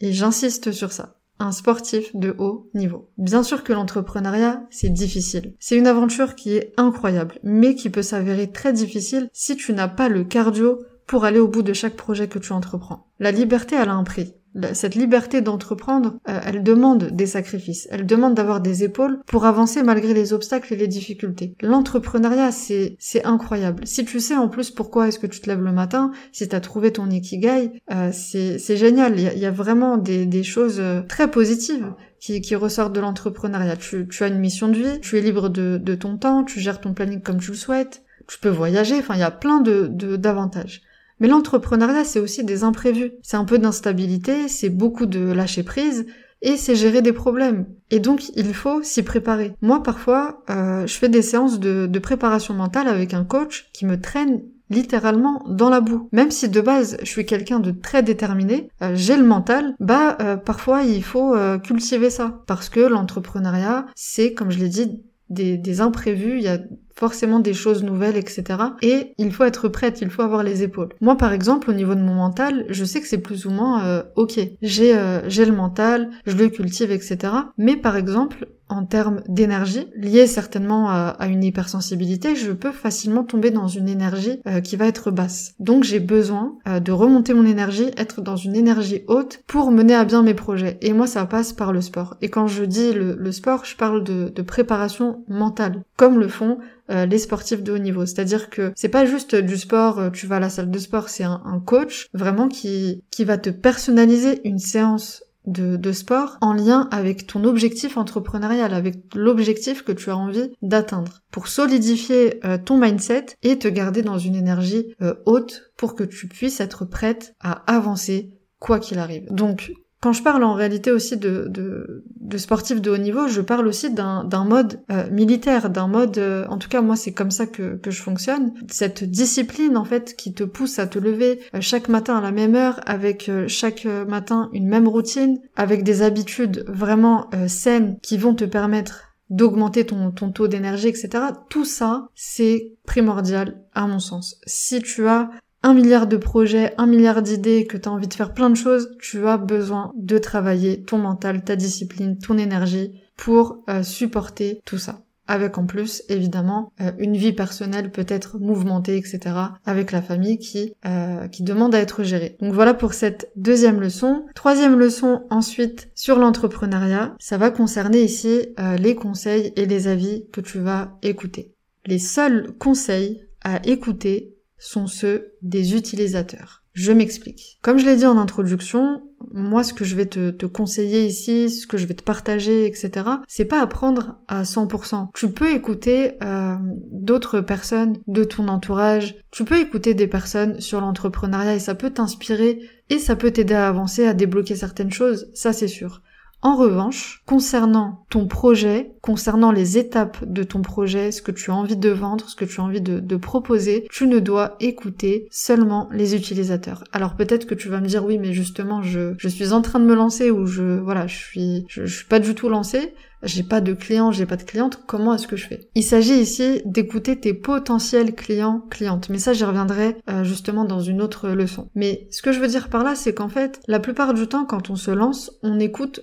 Et 0.00 0.14
j'insiste 0.14 0.72
sur 0.72 0.90
ça 0.90 1.18
un 1.38 1.52
sportif 1.52 2.16
de 2.16 2.34
haut 2.38 2.70
niveau. 2.72 3.10
Bien 3.18 3.42
sûr 3.42 3.62
que 3.62 3.74
l'entrepreneuriat, 3.74 4.66
c'est 4.70 4.88
difficile. 4.88 5.54
C'est 5.58 5.76
une 5.76 5.86
aventure 5.86 6.34
qui 6.34 6.56
est 6.56 6.72
incroyable, 6.78 7.38
mais 7.42 7.74
qui 7.74 7.90
peut 7.90 8.02
s'avérer 8.02 8.50
très 8.50 8.72
difficile 8.72 9.28
si 9.34 9.54
tu 9.54 9.74
n'as 9.74 9.88
pas 9.88 10.08
le 10.08 10.24
cardio 10.24 10.82
pour 11.06 11.26
aller 11.26 11.40
au 11.40 11.48
bout 11.48 11.62
de 11.62 11.74
chaque 11.74 11.96
projet 11.96 12.28
que 12.28 12.38
tu 12.38 12.54
entreprends. 12.54 13.10
La 13.18 13.32
liberté, 13.32 13.74
elle 13.74 13.90
a 13.90 13.94
un 13.94 14.04
prix 14.04 14.32
cette 14.72 14.94
liberté 14.94 15.40
d'entreprendre, 15.40 16.18
euh, 16.28 16.40
elle 16.44 16.62
demande 16.62 17.04
des 17.04 17.26
sacrifices, 17.26 17.86
elle 17.90 18.06
demande 18.06 18.34
d'avoir 18.34 18.60
des 18.60 18.82
épaules 18.82 19.20
pour 19.26 19.44
avancer 19.44 19.82
malgré 19.82 20.12
les 20.12 20.32
obstacles 20.32 20.74
et 20.74 20.76
les 20.76 20.88
difficultés. 20.88 21.54
L'entrepreneuriat, 21.62 22.50
c'est 22.50 22.96
c'est 22.98 23.24
incroyable. 23.24 23.86
Si 23.86 24.04
tu 24.04 24.18
sais 24.20 24.36
en 24.36 24.48
plus 24.48 24.70
pourquoi 24.70 25.08
est-ce 25.08 25.18
que 25.18 25.26
tu 25.26 25.40
te 25.40 25.48
lèves 25.48 25.62
le 25.62 25.72
matin, 25.72 26.10
si 26.32 26.48
tu 26.48 26.56
as 26.56 26.60
trouvé 26.60 26.92
ton 26.92 27.08
ikigai, 27.08 27.70
euh, 27.92 28.10
c'est 28.12 28.58
c'est 28.58 28.76
génial. 28.76 29.18
Il 29.18 29.38
y 29.38 29.46
a, 29.46 29.50
vraiment 29.50 29.96
des, 29.96 30.26
des 30.26 30.42
choses 30.42 30.78
euh, 30.80 31.02
très 31.02 31.30
positives 31.30 31.92
qui, 32.20 32.40
qui 32.40 32.54
ressortent 32.54 32.92
de 32.92 33.00
l'entrepreneuriat. 33.00 33.76
Tu, 33.76 34.06
tu 34.08 34.24
as 34.24 34.28
une 34.28 34.38
mission 34.38 34.68
de 34.68 34.74
vie, 34.74 35.00
tu 35.00 35.18
es 35.18 35.20
libre 35.20 35.48
de, 35.48 35.78
de 35.82 35.94
ton 35.94 36.16
temps, 36.16 36.44
tu 36.44 36.60
gères 36.60 36.80
ton 36.80 36.94
planning 36.94 37.20
comme 37.20 37.40
tu 37.40 37.50
le 37.50 37.56
souhaites, 37.56 38.02
tu 38.28 38.38
peux 38.38 38.48
voyager, 38.48 38.96
enfin 38.98 39.14
il 39.14 39.20
y 39.20 39.24
a 39.24 39.30
plein 39.30 39.60
de 39.60 39.86
d'avantages. 40.16 40.82
Mais 41.20 41.28
l'entrepreneuriat, 41.28 42.04
c'est 42.04 42.18
aussi 42.18 42.44
des 42.44 42.64
imprévus. 42.64 43.12
C'est 43.22 43.36
un 43.36 43.44
peu 43.44 43.58
d'instabilité, 43.58 44.48
c'est 44.48 44.70
beaucoup 44.70 45.06
de 45.06 45.20
lâcher 45.32 45.62
prise, 45.62 46.06
et 46.42 46.56
c'est 46.56 46.74
gérer 46.74 47.02
des 47.02 47.12
problèmes. 47.12 47.66
Et 47.90 48.00
donc, 48.00 48.30
il 48.34 48.54
faut 48.54 48.82
s'y 48.82 49.02
préparer. 49.02 49.54
Moi, 49.60 49.82
parfois, 49.82 50.42
euh, 50.50 50.86
je 50.86 50.94
fais 50.94 51.08
des 51.08 51.22
séances 51.22 51.60
de, 51.60 51.98
préparation 51.98 52.54
mentale 52.54 52.88
avec 52.88 53.12
un 53.12 53.24
coach 53.24 53.68
qui 53.74 53.84
me 53.84 54.00
traîne 54.00 54.40
littéralement 54.70 55.42
dans 55.48 55.68
la 55.68 55.80
boue. 55.80 56.08
Même 56.12 56.30
si 56.30 56.48
de 56.48 56.60
base 56.60 56.96
je 57.00 57.06
suis 57.06 57.26
quelqu'un 57.26 57.60
de 57.60 57.72
très 57.72 58.02
déterminé, 58.02 58.70
euh, 58.82 58.92
j'ai 58.94 59.16
le 59.16 59.24
mental, 59.24 59.74
bah 59.80 60.16
euh, 60.20 60.36
parfois 60.36 60.82
il 60.82 61.02
faut 61.04 61.34
cultiver 61.62 62.08
ça. 62.08 62.42
Parce 62.46 62.70
que 62.70 62.80
l'entrepreneuriat, 62.80 63.86
c'est, 63.94 64.32
comme 64.32 64.50
je 64.50 64.58
l'ai 64.58 64.68
dit, 64.68 65.02
des, 65.28 65.58
des 65.58 65.80
imprévus, 65.80 66.38
il 66.38 66.42
y 66.42 66.48
a 66.48 66.58
forcément 67.00 67.40
des 67.40 67.54
choses 67.54 67.82
nouvelles, 67.82 68.18
etc. 68.18 68.44
Et 68.82 69.14
il 69.16 69.32
faut 69.32 69.44
être 69.44 69.68
prête, 69.68 70.02
il 70.02 70.10
faut 70.10 70.20
avoir 70.20 70.42
les 70.42 70.62
épaules. 70.62 70.90
Moi, 71.00 71.16
par 71.16 71.32
exemple, 71.32 71.70
au 71.70 71.72
niveau 71.72 71.94
de 71.94 72.00
mon 72.00 72.14
mental, 72.14 72.66
je 72.68 72.84
sais 72.84 73.00
que 73.00 73.06
c'est 73.06 73.22
plus 73.22 73.46
ou 73.46 73.50
moins 73.50 73.86
euh, 73.86 74.02
ok. 74.16 74.38
J'ai 74.60 74.94
euh, 74.94 75.26
j'ai 75.26 75.46
le 75.46 75.52
mental, 75.52 76.10
je 76.26 76.36
le 76.36 76.48
cultive, 76.48 76.90
etc. 76.90 77.32
Mais 77.56 77.76
par 77.76 77.96
exemple, 77.96 78.48
en 78.70 78.84
termes 78.84 79.22
d'énergie, 79.28 79.88
liée 79.96 80.26
certainement 80.26 80.88
à, 80.90 81.16
une 81.28 81.44
hypersensibilité, 81.44 82.34
je 82.34 82.52
peux 82.52 82.72
facilement 82.72 83.24
tomber 83.24 83.50
dans 83.50 83.68
une 83.68 83.88
énergie 83.88 84.40
euh, 84.46 84.60
qui 84.60 84.76
va 84.76 84.86
être 84.86 85.10
basse. 85.10 85.54
Donc 85.58 85.84
j'ai 85.84 86.00
besoin 86.00 86.56
de 86.66 86.92
remonter 86.92 87.34
mon 87.34 87.44
énergie, 87.44 87.90
être 87.96 88.20
dans 88.20 88.36
une 88.36 88.56
énergie 88.56 89.02
haute 89.08 89.42
pour 89.46 89.70
mener 89.70 89.94
à 89.94 90.04
bien 90.04 90.22
mes 90.22 90.34
projets. 90.34 90.78
Et 90.80 90.92
moi, 90.92 91.06
ça 91.06 91.26
passe 91.26 91.52
par 91.52 91.72
le 91.72 91.80
sport. 91.80 92.16
Et 92.22 92.28
quand 92.28 92.46
je 92.46 92.64
dis 92.64 92.92
le, 92.92 93.32
sport, 93.32 93.64
je 93.64 93.76
parle 93.76 94.04
de, 94.04 94.42
préparation 94.42 95.24
mentale, 95.28 95.82
comme 95.96 96.18
le 96.18 96.28
font 96.28 96.58
euh, 96.90 97.06
les 97.06 97.18
sportifs 97.18 97.62
de 97.62 97.72
haut 97.72 97.78
niveau. 97.78 98.06
C'est-à-dire 98.06 98.50
que 98.50 98.72
c'est 98.74 98.88
pas 98.88 99.04
juste 99.04 99.34
du 99.36 99.56
sport, 99.56 99.98
euh, 99.98 100.10
tu 100.10 100.26
vas 100.26 100.36
à 100.36 100.40
la 100.40 100.48
salle 100.48 100.70
de 100.70 100.78
sport, 100.78 101.08
c'est 101.08 101.24
un, 101.24 101.62
coach 101.64 102.08
vraiment 102.14 102.48
qui 102.48 103.02
va 103.20 103.36
te 103.36 103.50
personnaliser 103.50 104.40
une 104.48 104.58
séance 104.58 105.22
de, 105.46 105.76
de, 105.76 105.92
sport 105.92 106.36
en 106.40 106.52
lien 106.52 106.88
avec 106.90 107.26
ton 107.26 107.44
objectif 107.44 107.96
entrepreneurial, 107.96 108.74
avec 108.74 109.14
l'objectif 109.14 109.82
que 109.82 109.92
tu 109.92 110.10
as 110.10 110.16
envie 110.16 110.50
d'atteindre, 110.62 111.22
pour 111.30 111.48
solidifier 111.48 112.44
euh, 112.44 112.58
ton 112.58 112.78
mindset 112.78 113.26
et 113.42 113.58
te 113.58 113.68
garder 113.68 114.02
dans 114.02 114.18
une 114.18 114.34
énergie 114.34 114.94
haute 115.26 115.72
pour 115.76 115.94
que 115.94 116.04
tu 116.04 116.28
puisses 116.28 116.60
être 116.60 116.84
prête 116.84 117.34
à 117.40 117.52
avancer 117.72 118.32
quoi 118.58 118.78
qu'il 118.78 118.98
arrive. 118.98 119.26
Donc 119.30 119.72
quand 120.00 120.14
je 120.14 120.22
parle 120.22 120.44
en 120.44 120.54
réalité 120.54 120.92
aussi 120.92 121.18
de, 121.18 121.46
de, 121.48 122.04
de 122.20 122.38
sportifs 122.38 122.80
de 122.80 122.90
haut 122.90 122.96
niveau, 122.96 123.28
je 123.28 123.42
parle 123.42 123.66
aussi 123.66 123.92
d'un 123.92 124.44
mode 124.44 124.80
euh, 124.90 125.10
militaire, 125.10 125.68
d'un 125.68 125.88
mode, 125.88 126.16
euh, 126.16 126.46
en 126.48 126.56
tout 126.56 126.70
cas 126.70 126.80
moi 126.80 126.96
c'est 126.96 127.12
comme 127.12 127.30
ça 127.30 127.46
que, 127.46 127.76
que 127.76 127.90
je 127.90 128.00
fonctionne, 128.00 128.54
cette 128.68 129.04
discipline 129.04 129.76
en 129.76 129.84
fait 129.84 130.16
qui 130.16 130.32
te 130.32 130.42
pousse 130.42 130.78
à 130.78 130.86
te 130.86 130.98
lever 130.98 131.40
euh, 131.54 131.60
chaque 131.60 131.90
matin 131.90 132.16
à 132.16 132.22
la 132.22 132.32
même 132.32 132.54
heure, 132.54 132.80
avec 132.86 133.30
chaque 133.46 133.84
matin 133.84 134.48
une 134.54 134.68
même 134.68 134.88
routine, 134.88 135.38
avec 135.54 135.84
des 135.84 136.02
habitudes 136.02 136.64
vraiment 136.66 137.28
saines 137.46 137.98
qui 138.02 138.16
vont 138.16 138.34
te 138.34 138.44
permettre 138.44 139.10
d'augmenter 139.28 139.86
ton, 139.86 140.10
ton 140.10 140.30
taux 140.30 140.48
d'énergie, 140.48 140.88
etc. 140.88 141.24
Tout 141.48 141.64
ça, 141.64 142.08
c'est 142.14 142.72
primordial 142.84 143.62
à 143.74 143.86
mon 143.86 144.00
sens. 144.00 144.40
Si 144.46 144.82
tu 144.82 145.06
as 145.06 145.30
un 145.62 145.74
milliard 145.74 146.06
de 146.06 146.16
projets, 146.16 146.74
un 146.78 146.86
milliard 146.86 147.22
d'idées, 147.22 147.66
que 147.66 147.76
tu 147.76 147.88
as 147.88 147.92
envie 147.92 148.08
de 148.08 148.14
faire 148.14 148.32
plein 148.32 148.50
de 148.50 148.54
choses, 148.54 148.90
tu 149.00 149.26
as 149.26 149.36
besoin 149.36 149.92
de 149.96 150.18
travailler 150.18 150.82
ton 150.82 150.98
mental, 150.98 151.44
ta 151.44 151.56
discipline, 151.56 152.18
ton 152.18 152.38
énergie 152.38 152.92
pour 153.16 153.58
euh, 153.68 153.82
supporter 153.82 154.60
tout 154.64 154.78
ça. 154.78 155.02
Avec 155.26 155.58
en 155.58 155.66
plus, 155.66 156.02
évidemment, 156.08 156.72
euh, 156.80 156.90
une 156.98 157.16
vie 157.16 157.32
personnelle 157.32 157.92
peut-être 157.92 158.40
mouvementée, 158.40 158.96
etc. 158.96 159.20
avec 159.64 159.92
la 159.92 160.02
famille 160.02 160.38
qui, 160.38 160.74
euh, 160.86 161.28
qui 161.28 161.44
demande 161.44 161.74
à 161.74 161.78
être 161.78 162.02
gérée. 162.02 162.36
Donc 162.40 162.52
voilà 162.52 162.74
pour 162.74 162.94
cette 162.94 163.30
deuxième 163.36 163.80
leçon. 163.80 164.24
Troisième 164.34 164.78
leçon 164.78 165.22
ensuite 165.30 165.90
sur 165.94 166.18
l'entrepreneuriat, 166.18 167.14
ça 167.20 167.36
va 167.36 167.50
concerner 167.50 168.02
ici 168.02 168.48
les 168.78 168.94
conseils 168.96 169.52
et 169.54 169.66
les 169.66 169.86
avis 169.86 170.26
que 170.32 170.40
tu 170.40 170.58
vas 170.58 170.96
écouter. 171.02 171.54
Les 171.86 171.98
seuls 171.98 172.52
conseils 172.58 173.22
à 173.44 173.64
écouter 173.66 174.34
sont 174.60 174.86
ceux 174.86 175.32
des 175.42 175.74
utilisateurs. 175.74 176.62
Je 176.72 176.92
m'explique. 176.92 177.58
Comme 177.62 177.78
je 177.78 177.84
l'ai 177.84 177.96
dit 177.96 178.06
en 178.06 178.16
introduction, 178.16 179.02
moi 179.32 179.64
ce 179.64 179.74
que 179.74 179.84
je 179.84 179.96
vais 179.96 180.06
te, 180.06 180.46
conseiller 180.46 181.04
ici, 181.04 181.50
ce 181.50 181.66
que 181.66 181.76
je 181.76 181.86
vais 181.86 181.94
te 181.94 182.04
partager, 182.04 182.64
etc., 182.64 183.06
c'est 183.26 183.44
pas 183.44 183.60
apprendre 183.60 184.20
à 184.28 184.44
100%. 184.44 185.08
Tu 185.14 185.30
peux 185.30 185.50
écouter 185.50 186.12
euh, 186.22 186.54
d'autres 186.92 187.40
personnes 187.40 187.98
de 188.06 188.22
ton 188.22 188.46
entourage, 188.46 189.16
tu 189.32 189.44
peux 189.44 189.58
écouter 189.58 189.94
des 189.94 190.06
personnes 190.06 190.60
sur 190.60 190.80
l'entrepreneuriat 190.80 191.56
et 191.56 191.60
ça 191.60 191.74
peut 191.74 191.90
t'inspirer 191.90 192.60
et 192.88 192.98
ça 192.98 193.16
peut 193.16 193.32
t'aider 193.32 193.54
à 193.54 193.68
avancer, 193.68 194.06
à 194.06 194.14
débloquer 194.14 194.54
certaines 194.54 194.92
choses, 194.92 195.28
ça 195.34 195.52
c'est 195.52 195.68
sûr. 195.68 196.02
En 196.42 196.56
revanche, 196.56 197.22
concernant 197.26 198.06
ton 198.08 198.26
projet, 198.26 198.92
concernant 199.02 199.52
les 199.52 199.76
étapes 199.76 200.24
de 200.24 200.42
ton 200.42 200.62
projet, 200.62 201.12
ce 201.12 201.20
que 201.20 201.32
tu 201.32 201.50
as 201.50 201.54
envie 201.54 201.76
de 201.76 201.90
vendre, 201.90 202.28
ce 202.30 202.36
que 202.36 202.46
tu 202.46 202.60
as 202.60 202.64
envie 202.64 202.80
de, 202.80 203.16
proposer, 203.16 203.86
tu 203.90 204.06
ne 204.06 204.18
dois 204.18 204.56
écouter 204.60 205.28
seulement 205.30 205.88
les 205.92 206.14
utilisateurs. 206.16 206.84
Alors 206.92 207.16
peut-être 207.16 207.46
que 207.46 207.54
tu 207.54 207.68
vas 207.68 207.80
me 207.80 207.86
dire 207.86 208.06
oui, 208.06 208.16
mais 208.16 208.32
justement, 208.32 208.80
je, 208.80 209.14
suis 209.28 209.52
en 209.52 209.60
train 209.60 209.80
de 209.80 209.84
me 209.84 209.94
lancer 209.94 210.30
ou 210.30 210.46
je, 210.46 210.78
voilà, 210.80 211.06
je 211.06 211.16
suis, 211.16 211.66
je, 211.68 211.84
suis 211.84 212.06
pas 212.06 212.20
du 212.20 212.34
tout 212.34 212.48
lancé. 212.48 212.94
J'ai 213.22 213.42
pas 213.42 213.60
de 213.60 213.74
clients, 213.74 214.12
j'ai 214.12 214.24
pas 214.24 214.38
de 214.38 214.44
clientes, 214.44 214.80
comment 214.86 215.14
est-ce 215.14 215.28
que 215.28 215.36
je 215.36 215.46
fais? 215.46 215.68
Il 215.74 215.82
s'agit 215.82 216.14
ici 216.14 216.62
d'écouter 216.64 217.20
tes 217.20 217.34
potentiels 217.34 218.14
clients, 218.14 218.64
clientes. 218.70 219.10
Mais 219.10 219.18
ça, 219.18 219.34
j'y 219.34 219.44
reviendrai 219.44 219.98
euh, 220.08 220.24
justement 220.24 220.64
dans 220.64 220.80
une 220.80 221.02
autre 221.02 221.28
leçon. 221.28 221.68
Mais 221.74 222.08
ce 222.10 222.22
que 222.22 222.32
je 222.32 222.40
veux 222.40 222.48
dire 222.48 222.70
par 222.70 222.82
là, 222.82 222.94
c'est 222.94 223.12
qu'en 223.12 223.28
fait, 223.28 223.60
la 223.68 223.78
plupart 223.78 224.14
du 224.14 224.26
temps, 224.26 224.46
quand 224.46 224.70
on 224.70 224.76
se 224.76 224.90
lance, 224.90 225.32
on 225.42 225.60
écoute 225.60 226.00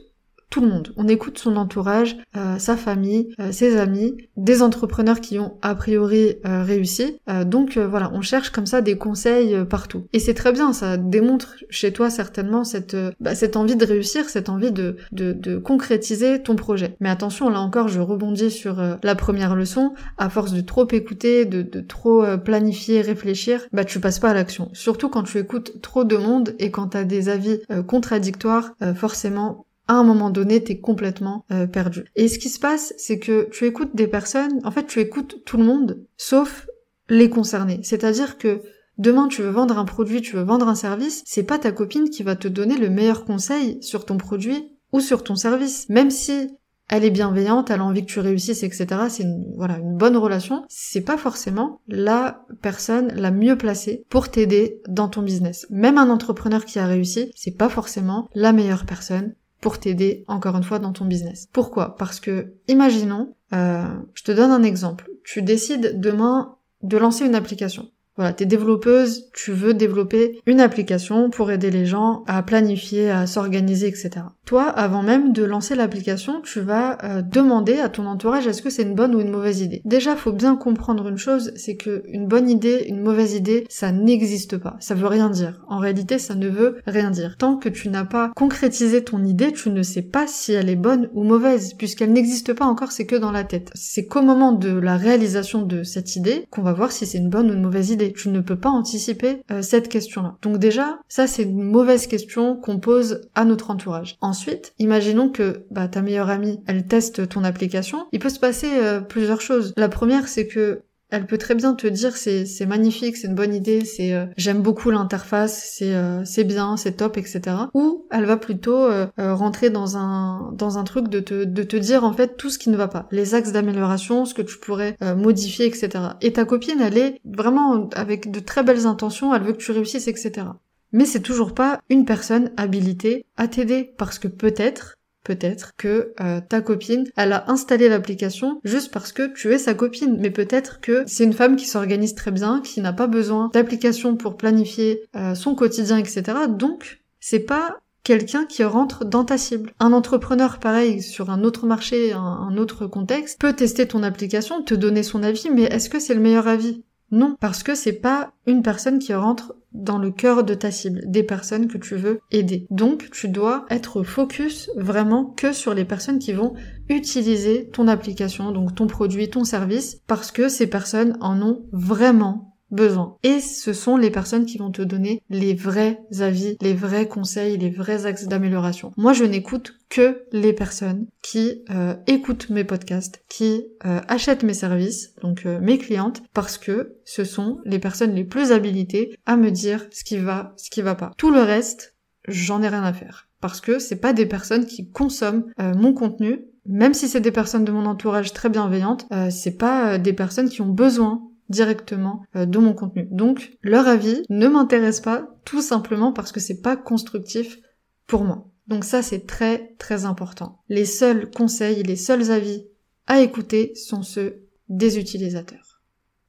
tout 0.50 0.62
le 0.62 0.68
monde. 0.68 0.94
On 0.96 1.08
écoute 1.08 1.38
son 1.38 1.58
entourage, 1.58 2.18
euh, 2.38 2.58
sa 2.58 2.78
famille, 2.78 3.34
euh, 3.40 3.52
ses 3.52 3.78
amis, 3.78 4.16
des 4.38 4.62
entrepreneurs 4.62 5.20
qui 5.20 5.40
ont 5.40 5.58
a 5.62 5.76
priori 5.76 6.36
euh, 6.46 6.64
réussi. 6.64 7.20
donc 7.46 7.78
voilà, 7.78 8.10
on 8.14 8.22
cherche 8.22 8.50
comme 8.50 8.66
ça 8.66 8.82
des 8.82 8.98
conseils 8.98 9.56
partout. 9.70 10.08
Et 10.14 10.20
c'est 10.20 10.34
très 10.34 10.52
bien, 10.52 10.74
ça 10.74 10.98
démontre 10.98 11.56
chez 11.70 11.92
toi 11.92 12.10
certainement 12.10 12.64
cette, 12.64 12.96
bah, 13.20 13.36
cette 13.36 13.58
envie 13.58 13.76
de 13.76 13.86
réussir, 13.86 14.30
cette 14.30 14.50
envie 14.50 14.72
de, 14.72 14.98
de, 15.12 15.34
de, 15.34 15.58
concrétiser 15.58 16.42
ton 16.42 16.56
projet. 16.56 16.96
Mais 17.00 17.10
attention, 17.10 17.50
là 17.50 17.60
encore, 17.60 17.88
je 17.88 18.00
rebondis 18.00 18.52
sur 18.52 18.82
la 19.04 19.16
première 19.16 19.56
leçon. 19.56 19.94
À 20.18 20.30
force 20.30 20.54
de 20.54 20.62
trop 20.62 20.88
écouter, 20.92 21.46
de, 21.46 21.62
de 21.62 21.82
trop 21.82 22.26
planifier, 22.44 23.02
réfléchir, 23.02 23.62
bah 23.74 23.86
tu 23.86 24.00
passes 24.00 24.20
pas 24.20 24.30
à 24.30 24.34
l'action. 24.34 24.70
Surtout 24.74 25.10
quand 25.10 25.24
tu 25.24 25.38
écoutes 25.38 25.82
trop 25.82 26.04
de 26.04 26.18
monde 26.18 26.56
et 26.60 26.72
quand 26.72 26.90
tu 26.90 26.98
as 26.98 27.04
des 27.04 27.30
avis 27.30 27.60
contradictoires, 27.88 28.74
forcément 28.96 29.67
à 29.88 29.94
un 29.94 30.04
moment 30.04 30.30
donné, 30.30 30.64
t'es 30.64 30.80
complètement 30.80 31.46
euh, 31.52 31.68
perdu. 31.68 32.06
Et 32.16 32.28
ce 32.28 32.40
qui 32.40 32.50
se 32.50 32.60
passe, 32.60 32.94
c'est 32.98 33.20
que 33.20 33.50
tu 33.52 33.66
écoutes 33.66 33.96
des 33.96 34.08
personnes, 34.08 34.60
en 34.64 34.72
fait, 34.72 34.86
tu 34.86 35.00
écoutes 35.00 35.44
tout 35.46 35.58
le 35.58 35.64
monde, 35.64 36.04
sauf 36.18 36.68
les 37.10 37.30
concernés. 37.30 37.80
C'est-à-dire 37.84 38.38
que 38.38 38.62
demain, 38.98 39.28
tu 39.28 39.42
veux 39.42 39.50
vendre 39.50 39.78
un 39.78 39.86
produit, 39.86 40.22
tu 40.22 40.36
veux 40.36 40.44
vendre 40.44 40.68
un 40.68 40.76
service, 40.76 41.24
c'est 41.26 41.44
pas 41.44 41.58
ta 41.58 41.72
copine 41.72 42.10
qui 42.10 42.24
va 42.24 42.36
te 42.36 42.48
donner 42.48 42.78
le 42.78 42.90
meilleur 42.90 43.26
conseil 43.26 43.78
sur 43.82 44.06
ton 44.06 44.18
produit 44.18 44.72
ou 44.92 45.00
sur 45.00 45.24
ton 45.24 45.36
service. 45.36 45.88
Même 45.90 46.12
si 46.12 46.50
elle 46.90 47.04
est 47.04 47.12
bienveillante, 47.12 47.70
elle 47.70 47.82
a 47.82 47.86
envie 47.86 48.06
que 48.06 48.12
tu 48.12 48.20
réussisses, 48.20 48.64
etc. 48.64 48.88
C'est 49.10 49.24
une, 49.24 49.44
voilà, 49.58 49.78
une 49.78 49.98
bonne 49.98 50.16
relation. 50.16 50.64
C'est 50.70 51.02
pas 51.02 51.18
forcément 51.18 51.82
la 51.88 52.46
personne 52.62 53.12
la 53.14 53.32
mieux 53.32 53.58
placée 53.58 54.06
pour 54.10 54.30
t'aider 54.30 54.82
dans 54.88 55.10
ton 55.10 55.22
business. 55.22 55.68
Même 55.70 55.98
un 55.98 56.10
entrepreneur 56.10 56.64
qui 56.64 56.80
a 56.80 56.88
réussi, 56.88 57.32
c'est 57.36 57.58
pas 57.58 57.70
forcément 57.70 58.30
la 58.34 58.54
meilleure 58.54 58.86
personne 58.86 59.34
pour 59.62 59.80
t'aider 59.80 60.24
encore 60.28 60.56
une 60.56 60.64
fois 60.64 60.80
dans 60.80 60.94
ton 60.94 61.06
business. 61.06 61.48
Pourquoi? 61.52 61.96
Parce 61.96 62.20
que, 62.20 62.54
imaginons, 62.68 63.34
euh, 63.54 63.86
je 64.14 64.24
te 64.24 64.32
donne 64.32 64.52
un 64.52 64.64
exemple. 64.64 65.10
Tu 65.24 65.42
décides 65.42 66.00
demain 66.00 66.56
de 66.84 66.98
lancer 66.98 67.26
une 67.26 67.36
application. 67.36 67.90
Voilà, 68.16 68.34
t'es 68.34 68.46
développeuse, 68.46 69.30
tu 69.34 69.52
veux 69.52 69.76
développer 69.76 70.40
une 70.48 70.60
application 70.60 71.30
pour 71.30 71.52
aider 71.52 71.70
les 71.70 71.86
gens 71.86 72.24
à 72.26 72.42
planifier, 72.42 73.12
à 73.12 73.28
s'organiser, 73.28 73.88
etc. 73.88 74.10
Toi, 74.48 74.64
avant 74.64 75.04
même 75.04 75.34
de 75.34 75.44
lancer 75.44 75.76
l'application, 75.76 76.40
tu 76.40 76.62
vas 76.62 76.98
euh, 77.04 77.22
demander 77.22 77.80
à 77.80 77.90
ton 77.90 78.06
entourage 78.06 78.48
est-ce 78.48 78.62
que 78.62 78.70
c'est 78.70 78.84
une 78.84 78.96
bonne 78.96 79.14
ou 79.14 79.20
une 79.20 79.30
mauvaise 79.30 79.60
idée. 79.60 79.82
Déjà, 79.84 80.16
faut 80.16 80.32
bien 80.32 80.56
comprendre 80.56 81.10
une 81.10 81.18
chose, 81.18 81.52
c'est 81.58 81.76
que 81.76 82.02
une 82.08 82.28
bonne 82.28 82.50
idée, 82.50 82.86
une 82.88 83.02
mauvaise 83.02 83.34
idée, 83.34 83.66
ça 83.68 83.92
n'existe 83.92 84.58
pas. 84.58 84.78
Ça 84.80 84.96
veut 84.96 85.08
rien 85.08 85.30
dire. 85.30 85.66
En 85.68 85.80
réalité, 85.80 86.18
ça 86.18 86.34
ne 86.34 86.48
veut 86.48 86.78
rien 86.88 87.12
dire. 87.12 87.36
Tant 87.38 87.58
que 87.58 87.68
tu 87.68 87.90
n'as 87.90 88.06
pas 88.06 88.32
concrétisé 88.38 89.04
ton 89.04 89.22
idée, 89.26 89.52
tu 89.52 89.70
ne 89.70 89.84
sais 89.84 90.02
pas 90.02 90.28
si 90.28 90.54
elle 90.54 90.70
est 90.70 90.78
bonne 90.78 91.10
ou 91.14 91.26
mauvaise, 91.26 91.74
puisqu'elle 91.74 92.14
n'existe 92.14 92.54
pas 92.54 92.68
encore, 92.68 92.94
c'est 92.94 93.06
que 93.06 93.18
dans 93.18 93.34
la 93.34 93.44
tête. 93.44 93.70
C'est 93.76 94.06
qu'au 94.06 94.22
moment 94.22 94.54
de 94.54 94.72
la 94.72 94.96
réalisation 94.96 95.62
de 95.64 95.84
cette 95.84 96.16
idée 96.16 96.46
qu'on 96.52 96.62
va 96.62 96.72
voir 96.72 96.94
si 96.94 97.06
c'est 97.06 97.18
une 97.18 97.30
bonne 97.30 97.52
ou 97.52 97.54
une 97.54 97.64
mauvaise 97.64 97.90
idée. 97.90 98.14
Tu 98.14 98.30
ne 98.30 98.40
peux 98.40 98.56
pas 98.56 98.70
anticiper 98.70 99.42
euh, 99.52 99.62
cette 99.62 99.90
question-là. 99.90 100.38
Donc 100.42 100.58
déjà, 100.58 101.00
ça 101.10 101.28
c'est 101.28 101.44
une 101.44 101.64
mauvaise 101.64 102.08
question 102.08 102.56
qu'on 102.56 102.80
pose 102.80 103.28
à 103.36 103.44
notre 103.44 103.72
entourage. 103.72 104.16
Ensuite, 104.38 104.76
imaginons 104.78 105.30
que 105.30 105.66
bah, 105.72 105.88
ta 105.88 106.04
meilleure 106.04 106.30
amie, 106.30 106.60
elle 106.68 106.86
teste 106.86 107.28
ton 107.28 107.44
application. 107.44 108.06
Il 108.12 108.20
peut 108.20 108.30
se 108.30 108.40
passer 108.40 108.70
euh, 108.72 109.02
plusieurs 109.02 109.42
choses. 109.42 109.74
La 109.78 109.90
première, 109.90 110.28
c'est 110.28 110.46
que 110.46 110.84
Elle 111.10 111.26
peut 111.26 111.40
très 111.40 111.56
bien 111.56 111.74
te 111.74 111.88
dire 111.88 112.18
c'est 112.18 112.46
c'est 112.46 112.66
magnifique, 112.66 113.16
c'est 113.18 113.28
une 113.28 113.34
bonne 113.34 113.56
idée, 113.56 113.86
c'est 113.86 114.14
euh, 114.14 114.26
j'aime 114.36 114.62
beaucoup 114.62 114.92
l'interface, 114.92 115.72
c'est 115.74 115.96
euh, 115.96 116.24
c'est 116.26 116.44
bien, 116.44 116.78
c'est 116.78 116.98
top, 116.98 117.18
etc. 117.18 117.40
Ou 117.74 118.06
elle 118.12 118.26
va 118.26 118.38
plutôt 118.38 118.88
rentrer 119.18 119.70
dans 119.72 119.98
un 119.98 120.52
dans 120.52 120.78
un 120.78 120.84
truc 120.84 121.08
de 121.08 121.20
te 121.20 121.46
de 121.46 121.64
te 121.64 121.78
dire 121.78 122.04
en 122.04 122.14
fait 122.14 122.38
tout 122.38 122.50
ce 122.52 122.60
qui 122.60 122.70
ne 122.70 122.78
va 122.78 122.90
pas, 122.90 123.08
les 123.10 123.34
axes 123.34 123.54
d'amélioration, 123.54 124.26
ce 124.26 124.36
que 124.36 124.44
tu 124.44 124.58
pourrais 124.60 124.98
modifier, 125.16 125.66
etc. 125.66 125.90
Et 126.22 126.34
ta 126.34 126.46
copine, 126.46 126.82
elle 126.82 126.98
est 126.98 127.20
vraiment 127.26 127.90
avec 127.96 128.30
de 128.30 128.40
très 128.40 128.62
belles 128.62 128.86
intentions, 128.86 129.34
elle 129.34 129.44
veut 129.44 129.54
que 129.54 129.64
tu 129.64 129.72
réussisses, 129.72 130.08
etc. 130.08 130.48
Mais 130.92 131.06
c'est 131.06 131.22
toujours 131.22 131.54
pas 131.54 131.80
une 131.90 132.06
personne 132.06 132.52
habilitée 132.58 133.26
à 133.36 133.48
t'aider 133.48 133.94
parce 133.98 134.20
que 134.20 134.28
peut-être 134.28 134.98
Peut-être 135.28 135.74
que 135.76 136.14
euh, 136.22 136.40
ta 136.40 136.62
copine, 136.62 137.04
elle 137.18 137.34
a 137.34 137.52
installé 137.52 137.90
l'application 137.90 138.62
juste 138.64 138.94
parce 138.94 139.12
que 139.12 139.34
tu 139.34 139.52
es 139.52 139.58
sa 139.58 139.74
copine. 139.74 140.16
Mais 140.22 140.30
peut-être 140.30 140.80
que 140.80 141.04
c'est 141.06 141.26
une 141.26 141.34
femme 141.34 141.58
qui 141.58 141.66
s'organise 141.66 142.16
très 142.16 142.32
bien, 142.32 142.62
qui 142.62 142.80
n'a 142.80 142.94
pas 142.94 143.08
besoin 143.08 143.50
d'application 143.52 144.16
pour 144.16 144.38
planifier 144.38 145.02
euh, 145.18 145.36
son 145.36 145.54
quotidien, 145.54 145.98
etc. 145.98 146.24
Donc, 146.48 147.02
c'est 147.20 147.42
pas 147.42 147.76
quelqu'un 148.04 148.46
qui 148.46 148.64
rentre 148.64 149.04
dans 149.04 149.26
ta 149.26 149.38
cible. 149.38 149.74
Un 149.82 149.92
entrepreneur, 149.92 150.60
pareil, 150.60 151.02
sur 151.02 151.30
un 151.30 151.44
autre 151.44 151.66
marché, 151.66 152.14
un, 152.14 152.56
autre 152.56 152.88
contexte, 152.88 153.38
peut 153.38 153.52
tester 153.52 153.86
ton 153.86 154.04
application, 154.04 154.62
te 154.62 154.74
donner 154.74 155.04
son 155.04 155.24
avis, 155.24 155.50
mais 155.54 155.64
est-ce 155.64 155.90
que 155.90 156.00
c'est 156.00 156.14
le 156.14 156.22
meilleur 156.22 156.48
avis? 156.48 156.86
Non, 157.12 157.38
parce 157.40 157.64
que 157.64 157.76
c'est 157.76 157.94
pas 157.94 158.32
une 158.46 158.62
personne 158.62 159.00
qui 159.00 159.14
rentre 159.14 159.56
dans 159.72 159.98
le 159.98 160.12
cœur 160.12 160.44
de 160.44 160.54
ta 160.54 160.72
cible, 160.72 161.02
des 161.06 161.24
personnes 161.24 161.68
que 161.68 161.78
tu 161.78 161.96
veux 161.96 162.20
aider. 162.32 162.68
Donc, 162.70 163.10
tu 163.12 163.30
dois 163.30 163.66
être 163.70 164.04
focus 164.04 164.70
vraiment 164.76 165.26
que 165.26 165.54
sur 165.54 165.74
les 165.74 165.86
personnes 165.86 166.20
qui 166.20 166.34
vont 166.34 166.54
utiliser 166.90 167.70
ton 167.70 167.88
application, 167.88 168.52
donc 168.52 168.76
ton 168.76 168.88
produit, 168.88 169.30
ton 169.30 169.44
service, 169.44 170.02
parce 170.08 170.32
que 170.32 170.50
ces 170.50 170.68
personnes 170.68 171.18
en 171.22 171.42
ont 171.42 171.64
vraiment 171.72 172.47
besoin. 172.72 173.18
Et 173.24 173.40
ce 173.40 173.74
sont 173.74 173.98
les 173.98 174.12
personnes 174.12 174.46
qui 174.46 174.58
vont 174.58 174.72
te 174.72 174.82
donner 174.82 175.22
les 175.30 175.54
vrais 175.54 176.02
avis, 176.20 176.58
les 176.62 176.74
vrais 176.74 177.08
conseils, 177.08 177.58
les 177.58 177.70
vrais 177.70 178.06
axes 178.06 178.28
d'amélioration. 178.28 178.92
Moi, 178.98 179.14
je 179.14 179.24
n'écoute 179.24 179.78
que 179.90 180.24
les 180.32 180.54
personnes 180.54 181.08
qui 181.22 181.64
euh, 181.70 181.96
écoutent 182.08 182.50
mes 182.50 182.64
podcasts, 182.64 183.24
qui 183.30 183.66
euh, 183.86 184.02
achètent 184.08 184.44
mes 184.44 184.54
services, 184.54 185.14
donc 185.22 185.46
euh, 185.46 185.60
mes 185.62 185.78
clientes, 185.78 186.22
parce 186.34 186.58
que 186.58 186.98
ce 187.06 187.24
sont 187.24 187.60
les 187.66 187.80
personnes 187.80 188.14
les 188.14 188.26
plus 188.26 188.52
habilitées 188.52 189.18
à 189.26 189.38
me 189.38 189.50
dire 189.50 189.88
ce 189.92 190.04
qui 190.04 190.18
va, 190.18 190.54
ce 190.58 190.70
qui 190.70 190.82
va 190.82 190.96
pas. 190.96 191.12
Tout 191.18 191.32
le 191.32 191.42
reste, 191.42 191.96
j'en 192.28 192.62
ai 192.62 192.68
rien 192.68 192.84
à 192.84 192.94
faire. 192.94 193.30
Parce 193.40 193.62
que 193.62 193.80
c'est 193.80 194.02
pas 194.02 194.14
des 194.14 194.26
personnes 194.26 194.66
qui 194.66 194.90
consomment 194.90 195.46
mon 195.60 195.94
contenu, 195.94 196.46
même 196.66 196.96
si 196.96 197.08
c'est 197.08 197.22
des 197.22 197.32
personnes 197.32 197.66
de 197.66 197.72
mon 197.72 197.86
entourage 197.86 198.34
très 198.34 198.50
bienveillantes, 198.50 199.06
c'est 199.30 199.60
pas 199.60 200.00
des 200.00 200.12
personnes 200.12 200.50
qui 200.50 200.62
ont 200.62 200.72
besoin 200.72 201.22
directement 201.50 202.24
euh, 202.36 202.46
de 202.46 202.58
mon 202.60 202.74
contenu. 202.74 203.08
Donc 203.12 203.58
leur 203.62 203.88
avis 203.88 204.24
ne 204.30 204.48
m'intéresse 204.48 205.02
pas 205.02 205.28
tout 205.46 205.62
simplement 205.62 206.12
parce 206.12 206.32
que 206.32 206.40
c'est 206.40 206.62
pas 206.62 206.78
constructif 206.78 207.58
pour 208.06 208.24
moi. 208.24 208.50
Donc 208.68 208.84
ça 208.84 209.02
c'est 209.02 209.26
très 209.26 209.76
très 209.78 210.06
important. 210.06 210.62
Les 210.70 210.86
seuls 210.86 211.30
conseils, 211.30 211.84
les 211.84 211.96
seuls 211.96 212.32
avis 212.32 212.66
à 213.08 213.22
écouter 213.22 213.74
sont 213.76 214.04
ceux 214.04 214.48
des 214.70 215.00
utilisateurs. 215.00 215.82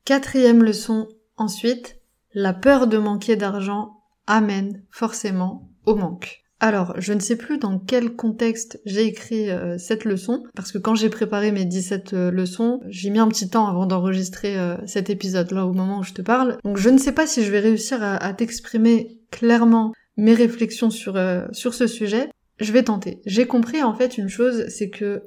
Quatrième 0.04 0.62
leçon 0.62 1.08
ensuite, 1.36 2.00
la 2.32 2.52
peur 2.52 2.86
de 2.86 2.98
manquer 2.98 3.36
d'argent 3.36 4.00
amène 4.26 4.82
forcément 4.90 5.70
au 5.86 5.96
manque. 5.96 6.44
Alors, 6.60 6.94
je 6.98 7.12
ne 7.12 7.20
sais 7.20 7.36
plus 7.36 7.58
dans 7.58 7.78
quel 7.78 8.16
contexte 8.16 8.80
j'ai 8.84 9.04
écrit 9.06 9.48
euh, 9.48 9.78
cette 9.78 10.04
leçon, 10.04 10.42
parce 10.56 10.72
que 10.72 10.78
quand 10.78 10.96
j'ai 10.96 11.08
préparé 11.08 11.52
mes 11.52 11.64
17 11.64 12.12
euh, 12.14 12.30
leçons, 12.32 12.80
j'ai 12.88 13.10
mis 13.10 13.20
un 13.20 13.28
petit 13.28 13.48
temps 13.48 13.68
avant 13.68 13.86
d'enregistrer 13.86 14.58
euh, 14.58 14.76
cet 14.84 15.08
épisode-là 15.08 15.66
au 15.66 15.72
moment 15.72 16.00
où 16.00 16.02
je 16.02 16.14
te 16.14 16.22
parle. 16.22 16.58
Donc 16.64 16.76
je 16.76 16.88
ne 16.88 16.98
sais 16.98 17.12
pas 17.12 17.28
si 17.28 17.44
je 17.44 17.52
vais 17.52 17.60
réussir 17.60 18.02
à, 18.02 18.32
t'exprimer 18.32 19.18
clairement 19.30 19.92
mes 20.16 20.34
réflexions 20.34 20.90
sur, 20.90 21.14
ce 21.52 21.86
sujet. 21.86 22.28
Je 22.58 22.72
vais 22.72 22.82
tenter. 22.82 23.20
J'ai 23.24 23.46
compris 23.46 23.84
en 23.84 23.94
fait 23.94 24.18
une 24.18 24.28
chose, 24.28 24.64
c'est 24.68 24.90
que 24.90 25.22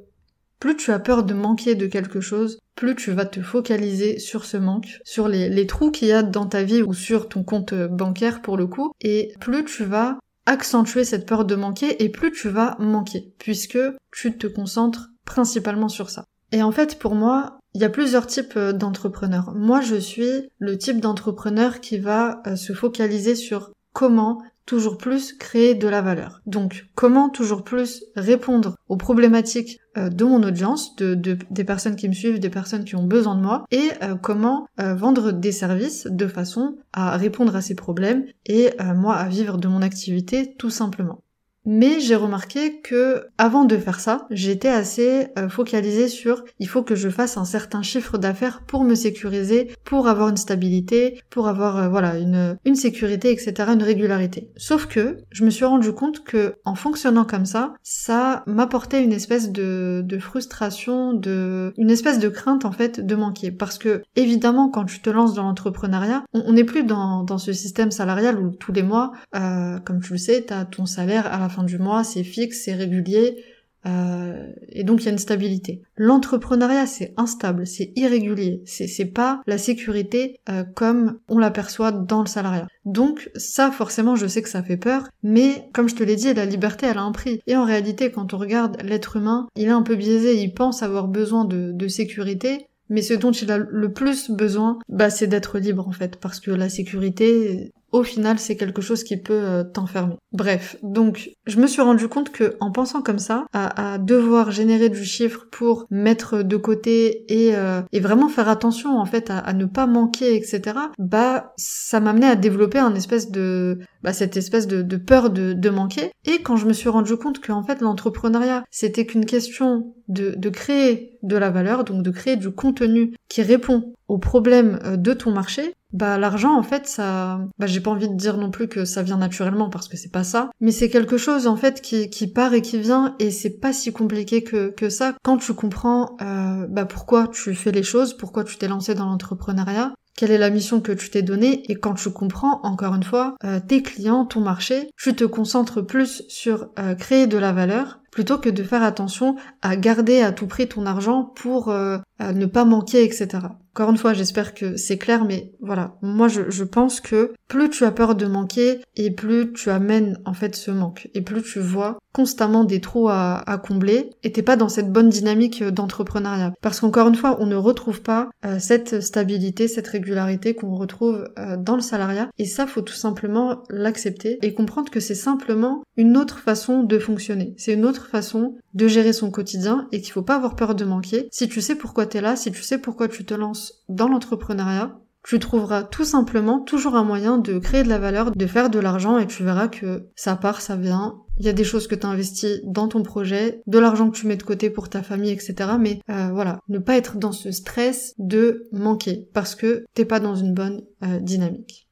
plus 0.60 0.76
tu 0.76 0.92
as 0.92 1.00
peur 1.00 1.24
de 1.24 1.34
manquer 1.34 1.76
de 1.76 1.88
quelque 1.88 2.20
chose, 2.20 2.60
plus 2.76 2.96
tu 2.96 3.12
vas 3.12 3.26
te 3.26 3.42
focaliser 3.42 4.20
sur 4.20 4.44
ce 4.44 4.58
manque, 4.58 5.00
sur 5.06 5.30
les 5.30 5.66
trous 5.66 5.92
qu'il 5.92 6.10
y 6.10 6.12
a 6.12 6.24
dans 6.24 6.46
ta 6.46 6.64
vie 6.64 6.82
ou 6.82 6.94
sur 6.94 7.30
ton 7.30 7.44
compte 7.44 7.74
bancaire 7.74 8.42
pour 8.42 8.58
le 8.58 8.68
coup, 8.68 8.92
et 9.00 9.34
plus 9.40 9.64
tu 9.64 9.86
vas 9.86 10.20
accentuer 10.46 11.04
cette 11.04 11.26
peur 11.26 11.46
de 11.46 11.56
manquer 11.56 12.04
et 12.04 12.10
plus 12.10 12.32
tu 12.32 12.50
vas 12.50 12.76
manquer, 12.80 13.34
puisque 13.38 13.80
tu 14.12 14.38
te 14.38 14.48
concentres 14.48 15.10
principalement 15.26 15.90
sur 15.90 16.10
ça. 16.10 16.26
Et 16.52 16.64
en 16.64 16.72
fait, 16.72 17.00
pour 17.00 17.16
moi, 17.16 17.60
il 17.74 17.82
y 17.82 17.86
a 17.86 17.90
plusieurs 17.90 18.28
types 18.28 18.58
euh, 18.58 18.74
d'entrepreneurs. 18.74 19.54
Moi, 19.56 19.82
je 19.82 19.96
suis 19.96 20.50
le 20.60 20.78
type 20.78 21.00
d'entrepreneur 21.00 21.80
qui 21.80 21.98
va 21.98 22.42
euh, 22.46 22.56
se 22.56 22.74
focaliser 22.74 23.36
sur 23.36 23.72
comment 23.94 24.42
toujours 24.66 24.98
plus 24.98 25.34
créer 25.34 25.76
de 25.76 25.88
la 25.88 26.02
valeur. 26.02 26.42
Donc, 26.46 26.86
comment 26.96 27.30
toujours 27.30 27.64
plus 27.64 28.06
répondre 28.16 28.76
aux 28.88 28.98
problématiques 28.98 29.80
euh, 29.98 30.10
de 30.10 30.24
mon 30.24 30.42
audience, 30.44 30.96
de, 30.96 31.16
des 31.16 31.64
personnes 31.64 31.96
qui 31.96 32.08
me 32.08 32.14
suivent, 32.14 32.40
des 32.40 32.50
personnes 32.50 32.86
qui 32.86 32.96
ont 32.96 33.04
besoin 33.04 33.36
de 33.36 33.42
moi, 33.42 33.66
et 33.72 33.90
euh, 34.04 34.16
comment 34.16 34.68
euh, 34.80 34.96
vendre 34.96 35.32
des 35.32 35.52
services 35.52 36.08
de 36.10 36.28
façon 36.28 36.78
à 36.94 37.18
répondre 37.18 37.56
à 37.56 37.62
ces 37.62 37.76
problèmes 37.76 38.26
et 38.46 38.70
moi 38.96 39.16
à 39.16 39.28
vivre 39.28 39.58
de 39.58 39.68
mon 39.68 39.82
activité 39.82 40.56
tout 40.58 40.70
simplement. 40.70 41.24
Mais 41.66 42.00
j'ai 42.00 42.16
remarqué 42.16 42.82
que 42.82 43.28
avant 43.38 43.66
de 43.66 43.78
faire 43.78 44.00
ça, 44.00 44.26
j'étais 44.32 44.70
assez 44.70 45.28
euh, 45.38 45.48
focalisée 45.48 46.08
sur 46.08 46.44
il 46.60 46.68
faut 46.68 46.82
que 46.82 46.96
je 46.96 47.10
fasse 47.10 47.38
un 47.38 47.46
certain 47.46 47.84
chiffre 47.84 48.18
d'affaires 48.18 48.64
pour 48.66 48.84
me 48.84 48.96
sécuriser, 48.96 49.72
pour 49.84 50.08
avoir 50.08 50.30
une 50.30 50.38
stabilité, 50.38 51.22
pour 51.30 51.48
avoir 51.48 51.78
euh, 51.78 51.90
voilà 51.90 52.18
une 52.18 52.58
une 52.66 52.76
sécurité, 52.76 53.32
etc., 53.32 53.54
une 53.74 53.84
régularité. 53.84 54.50
Sauf 54.58 54.88
que 54.88 55.18
je 55.30 55.46
me 55.46 55.52
suis 55.52 55.66
rendu 55.66 55.94
compte 55.94 56.24
que 56.24 56.56
en 56.66 56.74
fonctionnant 56.74 57.26
comme 57.26 57.46
ça, 57.46 57.74
ça 57.84 58.44
m'apportait 58.48 59.04
une 59.04 59.14
espèce 59.14 59.52
de 59.52 60.02
de 60.04 60.18
frustration, 60.18 61.14
de 61.14 61.74
une 61.78 61.92
espèce 61.92 62.18
de 62.18 62.30
crainte 62.30 62.66
en 62.66 62.72
fait 62.72 63.06
de 63.06 63.16
manquer, 63.16 63.52
parce 63.52 63.78
que 63.78 64.02
évidemment 64.16 64.70
quand 64.70 64.86
tu 64.86 65.00
te 65.02 65.12
lances 65.12 65.36
dans 65.36 65.44
l'entrepreneuriat, 65.44 66.24
on 66.34 66.54
n'est 66.54 66.64
plus 66.64 66.84
dans 66.84 67.24
dans 67.24 67.38
ce 67.38 67.54
système 67.54 67.92
salarial 67.92 68.40
où 68.40 68.50
tous 68.50 68.72
les 68.72 68.84
mois, 68.84 69.12
euh, 69.36 69.80
comme 69.80 70.02
tu 70.02 70.14
le 70.14 70.18
sais, 70.18 70.44
t'as 70.48 70.66
ton 70.66 70.88
salaire 70.88 71.32
à 71.32 71.38
la 71.38 71.50
fin 71.52 71.64
du 71.64 71.78
mois, 71.78 72.04
c'est 72.04 72.24
fixe, 72.24 72.64
c'est 72.64 72.74
régulier, 72.74 73.38
euh, 73.86 74.52
et 74.70 74.84
donc 74.84 75.02
il 75.02 75.06
y 75.06 75.08
a 75.10 75.12
une 75.12 75.18
stabilité. 75.18 75.82
L'entrepreneuriat 75.98 76.86
c'est 76.86 77.14
instable, 77.18 77.66
c'est 77.66 77.92
irrégulier, 77.96 78.62
c'est 78.66 79.06
pas 79.06 79.42
la 79.48 79.58
sécurité 79.58 80.40
euh, 80.50 80.64
comme 80.64 81.20
on 81.28 81.38
l'aperçoit 81.38 81.92
dans 81.92 82.22
le 82.22 82.28
salariat. 82.28 82.68
Donc 82.86 83.32
ça 83.36 83.72
forcément 83.72 84.16
je 84.16 84.28
sais 84.28 84.42
que 84.42 84.50
ça 84.50 84.64
fait 84.64 84.78
peur, 84.78 85.08
mais 85.24 85.70
comme 85.74 85.90
je 85.90 85.96
te 85.96 86.04
l'ai 86.04 86.16
dit, 86.16 86.34
la 86.34 86.46
liberté 86.46 86.86
elle 86.86 86.98
a 86.98 87.04
un 87.04 87.12
prix. 87.12 87.42
Et 87.48 87.56
en 87.56 87.66
réalité 87.66 88.12
quand 88.12 88.34
on 88.34 88.38
regarde 88.38 88.78
l'être 88.84 89.18
humain, 89.18 89.48
il 89.56 89.68
est 89.68 89.72
un 89.72 89.84
peu 89.84 89.96
biaisé, 89.96 90.42
il 90.42 90.54
pense 90.54 90.84
avoir 90.84 91.08
besoin 91.08 91.46
de, 91.46 91.72
de 91.72 91.88
sécurité, 91.88 92.68
mais 92.92 93.02
ce 93.02 93.14
dont 93.14 93.32
il 93.32 93.50
a 93.52 93.58
le 93.58 93.94
plus 93.94 94.30
besoin, 94.30 94.78
bah, 94.90 95.10
c'est 95.10 95.28
d'être 95.28 95.58
libre 95.58 95.88
en 95.88 95.94
fait, 95.94 96.18
parce 96.18 96.42
que 96.42 96.52
la 96.52 96.68
sécurité, 96.68 97.72
au 97.92 98.04
final, 98.04 98.40
c'est 98.40 98.56
quelque 98.56 98.82
chose 98.82 99.04
qui 99.04 99.18
peut 99.18 99.34
euh, 99.34 99.64
t'enfermer. 99.64 100.16
Bref, 100.32 100.78
donc 100.82 101.32
je 101.46 101.60
me 101.60 101.68
suis 101.68 101.82
rendu 101.82 102.08
compte 102.08 102.32
que 102.32 102.56
en 102.60 102.72
pensant 102.72 103.02
comme 103.02 103.20
ça, 103.20 103.46
à, 103.54 103.98
devoir 103.98 104.52
générer 104.52 104.90
du 104.90 105.04
chiffre 105.04 105.48
pour 105.52 105.86
mettre 105.90 106.44
de 106.44 106.58
côté 106.58 107.26
et, 107.28 107.56
euh, 107.56 107.82
vraiment 107.94 108.30
faire 108.30 108.50
attention 108.50 108.98
en 108.98 109.06
fait 109.06 109.30
à, 109.30 109.54
ne 109.54 109.66
pas 109.66 109.88
manquer, 109.88 110.36
etc. 110.36 110.62
Bah, 110.98 111.54
ça 111.58 112.00
m'amenait 112.00 112.28
à 112.28 112.36
développer 112.36 112.80
un 112.80 112.96
espèce 112.96 113.30
de, 113.30 113.80
bah, 114.02 114.14
cette 114.14 114.38
espèce 114.38 114.68
de, 114.68 114.98
peur 114.98 115.30
de, 115.30 115.54
de 115.54 115.70
manquer. 115.70 116.12
Et 116.26 116.42
quand 116.42 116.56
je 116.56 116.66
me 116.66 116.74
suis 116.74 116.90
rendu 116.90 117.16
compte 117.18 117.46
qu'en 117.46 117.64
fait 117.64 117.82
l'entrepreneuriat, 117.82 118.64
c'était 118.72 119.06
qu'une 119.06 119.26
question 119.26 119.94
de, 120.12 120.36
de 120.38 120.50
créer 120.50 121.18
de 121.24 121.38
la 121.38 121.50
valeur, 121.50 121.84
donc 121.84 122.04
de 122.04 122.12
créer 122.12 122.36
du 122.36 122.52
contenu 122.52 123.16
qui 123.30 123.42
répond 123.42 123.94
aux 124.08 124.18
problèmes 124.18 124.80
euh, 124.84 124.98
de 124.98 125.14
ton 125.14 125.32
marché, 125.32 125.74
bah 125.94 126.18
l'argent 126.18 126.58
en 126.58 126.64
fait 126.64 126.88
ça 126.88 127.40
bah 127.60 127.68
j'ai 127.68 127.82
pas 127.82 127.92
envie 127.92 128.08
de 128.08 128.16
dire 128.16 128.38
non 128.38 128.50
plus 128.50 128.68
que 128.70 128.86
ça 128.86 129.04
vient 129.04 129.18
naturellement 129.18 129.70
parce 129.70 129.90
que 129.90 129.98
c'est 129.98 130.12
pas 130.12 130.24
ça 130.24 130.50
mais 130.62 130.72
c'est 130.72 130.90
quelque 130.90 131.18
chose 131.18 131.48
en 131.48 131.58
fait 131.58 131.82
qui, 131.82 132.10
qui 132.10 132.28
part 132.28 132.54
et 132.54 132.62
qui 132.62 132.80
vient 132.80 133.16
et 133.20 133.30
c'est 133.30 133.60
pas 133.60 133.74
si 133.74 133.92
compliqué 133.92 134.42
que, 134.42 134.70
que 134.70 134.90
ça. 134.90 135.14
Quand 135.24 135.38
tu 135.38 135.54
comprends 135.54 136.16
euh, 136.22 136.66
bah 136.70 136.86
pourquoi 136.86 137.28
tu 137.28 137.54
fais 137.54 137.72
les 137.72 137.84
choses 137.84 138.16
pourquoi 138.16 138.46
tu 138.46 138.58
t'es 138.58 138.70
lancé 138.70 138.96
dans 138.96 139.06
l'entrepreneuriat 139.06 139.94
quelle 140.16 140.32
est 140.32 140.38
la 140.38 140.50
mission 140.50 140.82
que 140.82 140.92
tu 140.92 141.10
t'es 141.10 141.24
donnée 141.24 141.64
et 141.70 141.76
quand 141.76 141.96
tu 141.96 142.10
comprends 142.12 142.62
encore 142.64 142.96
une 142.96 143.04
fois 143.04 143.36
euh, 143.44 143.60
tes 143.66 143.82
clients, 143.82 144.26
ton 144.26 144.42
marché, 144.42 144.92
tu 144.98 145.16
te 145.16 145.24
concentres 145.24 145.86
plus 145.86 146.24
sur 146.28 146.70
créer 147.00 147.28
de 147.28 147.38
la 147.38 147.54
valeur 147.54 148.01
plutôt 148.12 148.38
que 148.38 148.50
de 148.50 148.64
faire 148.64 148.84
attention 148.84 149.36
à 149.62 149.76
garder 149.76 150.22
à 150.22 150.32
tout 150.32 150.48
prix 150.48 150.68
ton 150.68 150.86
argent 150.86 151.24
pour 151.24 151.70
euh, 151.70 151.98
ne 152.20 152.46
pas 152.46 152.66
manquer, 152.66 153.04
etc. 153.04 153.40
Encore 153.74 153.90
une 153.90 153.98
fois, 153.98 154.14
j'espère 154.14 154.54
que 154.54 154.76
c'est 154.76 154.98
clair, 154.98 155.24
mais 155.24 155.54
voilà, 155.62 155.96
moi 156.02 156.28
je, 156.28 156.50
je, 156.50 156.66
pense 156.66 157.00
que 157.00 157.34
plus 157.48 157.70
tu 157.70 157.86
as 157.86 157.92
peur 157.92 158.16
de 158.16 158.26
manquer 158.26 158.82
et 158.98 159.12
plus 159.12 159.54
tu 159.54 159.70
amènes 159.70 160.20
en 160.26 160.34
fait 160.34 160.58
ce 160.58 160.72
manque 160.72 161.10
et 161.14 161.22
plus 161.22 161.42
tu 161.42 161.62
vois 161.62 161.98
constamment 162.14 162.66
des 162.66 162.82
trous 162.82 163.08
à, 163.08 163.38
à 163.50 163.58
combler 163.58 164.10
et 164.24 164.34
t'es 164.34 164.42
pas 164.42 164.58
dans 164.58 164.68
cette 164.68 164.92
bonne 164.92 165.08
dynamique 165.08 165.64
d'entrepreneuriat. 165.64 166.54
Parce 166.62 166.82
qu'encore 166.82 167.08
une 167.08 167.16
fois, 167.16 167.38
on 167.40 167.46
ne 167.46 167.56
retrouve 167.56 168.02
pas 168.02 168.30
euh, 168.46 168.58
cette 168.60 169.02
stabilité, 169.02 169.70
cette 169.70 169.88
régularité 169.88 170.54
qu'on 170.54 170.76
retrouve 170.76 171.30
euh, 171.40 171.56
dans 171.56 171.76
le 171.76 171.82
salariat 171.82 172.30
et 172.38 172.46
ça 172.46 172.68
faut 172.68 172.82
tout 172.82 172.94
simplement 172.94 173.64
l'accepter 173.70 174.38
et 174.42 174.54
comprendre 174.54 174.92
que 174.92 175.00
c'est 175.00 175.16
simplement 175.16 175.82
une 175.96 176.18
autre 176.18 176.40
façon 176.40 176.84
de 176.84 177.00
fonctionner. 177.00 177.54
C'est 177.58 177.74
une 177.74 177.86
autre 177.86 178.01
façon 178.08 178.56
de 178.74 178.88
gérer 178.88 179.14
son 179.14 179.32
quotidien 179.32 179.88
et 179.92 180.02
qu'il 180.02 180.12
faut 180.12 180.22
pas 180.22 180.36
avoir 180.36 180.56
peur 180.56 180.76
de 180.76 180.86
manquer. 180.86 181.28
Si 181.32 181.48
tu 181.48 181.62
sais 181.62 181.76
pourquoi 181.76 182.06
t'es 182.06 182.22
là, 182.22 182.36
si 182.36 182.52
tu 182.52 182.62
sais 182.64 182.78
pourquoi 182.78 183.08
tu 183.08 183.26
te 183.26 183.34
lances 183.34 183.84
dans 183.90 184.08
l'entrepreneuriat, 184.08 184.98
tu 185.24 185.40
trouveras 185.40 185.84
tout 185.84 186.04
simplement 186.04 186.60
toujours 186.60 186.96
un 186.96 187.04
moyen 187.04 187.38
de 187.38 187.60
créer 187.60 187.84
de 187.84 187.90
la 187.90 188.00
valeur, 188.00 188.32
de 188.32 188.48
faire 188.48 188.70
de 188.70 188.80
l'argent 188.80 189.20
et 189.20 189.28
tu 189.28 189.44
verras 189.44 189.68
que 189.68 190.08
ça 190.16 190.36
part, 190.36 190.62
ça 190.62 190.76
vient. 190.76 191.20
Il 191.38 191.46
y 191.46 191.50
a 191.50 191.54
des 191.54 191.64
choses 191.64 191.88
que 191.88 191.96
tu 191.96 192.06
investis 192.06 192.60
dans 192.64 192.88
ton 192.88 193.04
projet, 193.04 193.62
de 193.68 193.80
l'argent 193.80 194.10
que 194.10 194.18
tu 194.18 194.28
mets 194.28 194.36
de 194.36 194.44
côté 194.44 194.70
pour 194.70 194.90
ta 194.90 195.04
famille, 195.04 195.32
etc. 195.32 195.72
Mais 195.80 196.00
euh, 196.10 196.30
voilà, 196.34 196.60
ne 196.70 196.80
pas 196.80 196.98
être 196.98 197.18
dans 197.18 197.32
ce 197.32 197.52
stress 197.52 198.14
de 198.18 198.68
manquer 198.72 199.28
parce 199.34 199.56
que 199.56 199.86
t'es 199.94 200.06
pas 200.06 200.20
dans 200.20 200.36
une 200.36 200.54
bonne 200.54 200.82
euh, 201.04 201.20
dynamique. 201.20 201.88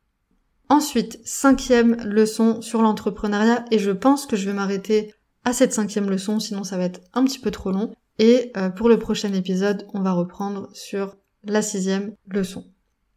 Ensuite, 0.72 1.20
cinquième 1.24 1.98
leçon 2.04 2.62
sur 2.62 2.84
l'entrepreneuriat 2.84 3.66
et 3.72 3.80
je 3.80 3.90
pense 3.90 4.28
que 4.28 4.36
je 4.36 4.46
vais 4.46 4.54
m'arrêter 4.54 5.14
à 5.46 5.54
cette 5.54 5.74
cinquième 5.74 6.10
leçon, 6.10 6.40
sinon 6.40 6.64
ça 6.64 6.78
va 6.78 6.84
être 6.84 7.02
un 7.14 7.24
petit 7.24 7.40
peu 7.40 7.52
trop 7.52 7.72
long. 7.72 7.94
Et 8.18 8.52
euh, 8.58 8.70
pour 8.70 8.90
le 8.90 9.00
prochain 9.00 9.34
épisode, 9.34 9.88
on 9.94 10.02
va 10.02 10.12
reprendre 10.12 10.70
sur 10.74 11.16
la 11.44 11.62
sixième 11.62 12.14
leçon. 12.28 12.66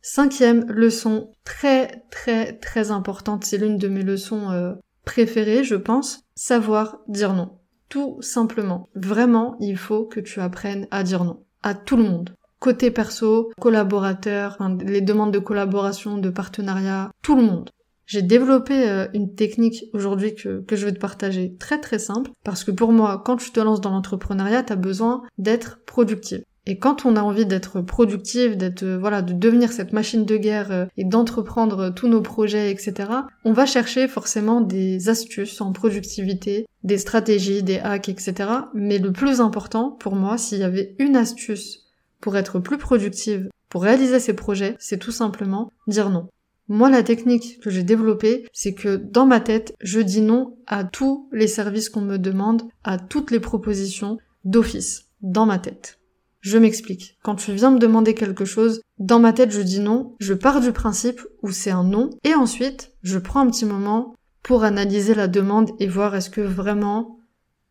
Cinquième 0.00 0.64
leçon, 0.68 1.30
très 1.44 2.04
très 2.10 2.54
très 2.54 2.90
importante, 2.90 3.44
c'est 3.44 3.58
l'une 3.58 3.78
de 3.78 3.88
mes 3.88 4.02
leçons 4.02 4.50
euh, 4.50 4.74
préférées, 5.04 5.64
je 5.64 5.74
pense, 5.74 6.24
savoir 6.34 6.98
dire 7.08 7.34
non. 7.34 7.58
Tout 7.88 8.20
simplement. 8.22 8.88
Vraiment, 8.94 9.56
il 9.60 9.76
faut 9.76 10.04
que 10.04 10.20
tu 10.20 10.40
apprennes 10.40 10.88
à 10.90 11.02
dire 11.02 11.24
non. 11.24 11.44
À 11.62 11.74
tout 11.74 11.96
le 11.96 12.04
monde. 12.04 12.34
Côté 12.58 12.90
perso, 12.90 13.50
collaborateur, 13.60 14.56
les 14.84 15.00
demandes 15.00 15.32
de 15.32 15.38
collaboration, 15.38 16.16
de 16.16 16.30
partenariat, 16.30 17.10
tout 17.22 17.36
le 17.36 17.42
monde. 17.42 17.70
J'ai 18.12 18.20
développé 18.20 18.90
euh, 18.90 19.06
une 19.14 19.34
technique 19.34 19.84
aujourd'hui 19.94 20.34
que, 20.34 20.60
que 20.60 20.76
je 20.76 20.84
vais 20.84 20.92
te 20.92 20.98
partager 20.98 21.54
très 21.58 21.80
très 21.80 21.98
simple 21.98 22.30
parce 22.44 22.62
que 22.62 22.70
pour 22.70 22.92
moi, 22.92 23.22
quand 23.24 23.38
tu 23.38 23.52
te 23.52 23.58
lances 23.58 23.80
dans 23.80 23.92
l'entrepreneuriat, 23.92 24.64
tu 24.64 24.74
as 24.74 24.76
besoin 24.76 25.22
d'être 25.38 25.80
productive. 25.86 26.44
Et 26.66 26.78
quand 26.78 27.06
on 27.06 27.16
a 27.16 27.22
envie 27.22 27.46
d'être 27.46 27.80
productive, 27.80 28.58
d'être 28.58 28.82
euh, 28.82 28.98
voilà, 28.98 29.22
de 29.22 29.32
devenir 29.32 29.72
cette 29.72 29.94
machine 29.94 30.26
de 30.26 30.36
guerre 30.36 30.72
euh, 30.72 30.84
et 30.98 31.04
d'entreprendre 31.04 31.88
tous 31.88 32.06
nos 32.06 32.20
projets, 32.20 32.70
etc., 32.70 33.08
on 33.46 33.54
va 33.54 33.64
chercher 33.64 34.06
forcément 34.08 34.60
des 34.60 35.08
astuces 35.08 35.62
en 35.62 35.72
productivité, 35.72 36.66
des 36.84 36.98
stratégies, 36.98 37.62
des 37.62 37.78
hacks, 37.78 38.10
etc. 38.10 38.34
Mais 38.74 38.98
le 38.98 39.12
plus 39.12 39.40
important 39.40 39.90
pour 39.90 40.16
moi, 40.16 40.36
s'il 40.36 40.58
y 40.58 40.64
avait 40.64 40.94
une 40.98 41.16
astuce 41.16 41.86
pour 42.20 42.36
être 42.36 42.58
plus 42.58 42.76
productive, 42.76 43.48
pour 43.70 43.84
réaliser 43.84 44.20
ces 44.20 44.34
projets, 44.34 44.76
c'est 44.78 44.98
tout 44.98 45.12
simplement 45.12 45.72
dire 45.86 46.10
non. 46.10 46.28
Moi, 46.68 46.90
la 46.90 47.02
technique 47.02 47.60
que 47.60 47.70
j'ai 47.70 47.82
développée, 47.82 48.46
c'est 48.52 48.74
que 48.74 48.96
dans 48.96 49.26
ma 49.26 49.40
tête, 49.40 49.74
je 49.80 50.00
dis 50.00 50.20
non 50.20 50.56
à 50.66 50.84
tous 50.84 51.28
les 51.32 51.48
services 51.48 51.88
qu'on 51.88 52.00
me 52.00 52.18
demande, 52.18 52.62
à 52.84 52.98
toutes 52.98 53.30
les 53.30 53.40
propositions 53.40 54.18
d'office, 54.44 55.08
dans 55.20 55.46
ma 55.46 55.58
tête. 55.58 55.98
Je 56.40 56.58
m'explique. 56.58 57.18
Quand 57.22 57.36
tu 57.36 57.52
viens 57.52 57.70
me 57.70 57.78
demander 57.78 58.14
quelque 58.14 58.44
chose, 58.44 58.80
dans 58.98 59.20
ma 59.20 59.32
tête, 59.32 59.52
je 59.52 59.60
dis 59.60 59.80
non, 59.80 60.16
je 60.18 60.34
pars 60.34 60.60
du 60.60 60.72
principe 60.72 61.20
où 61.42 61.50
c'est 61.50 61.70
un 61.70 61.84
non, 61.84 62.10
et 62.24 62.34
ensuite, 62.34 62.92
je 63.02 63.18
prends 63.18 63.40
un 63.40 63.50
petit 63.50 63.64
moment 63.64 64.14
pour 64.42 64.64
analyser 64.64 65.14
la 65.14 65.28
demande 65.28 65.70
et 65.78 65.86
voir 65.86 66.14
est-ce 66.14 66.30
que 66.30 66.40
vraiment 66.40 67.18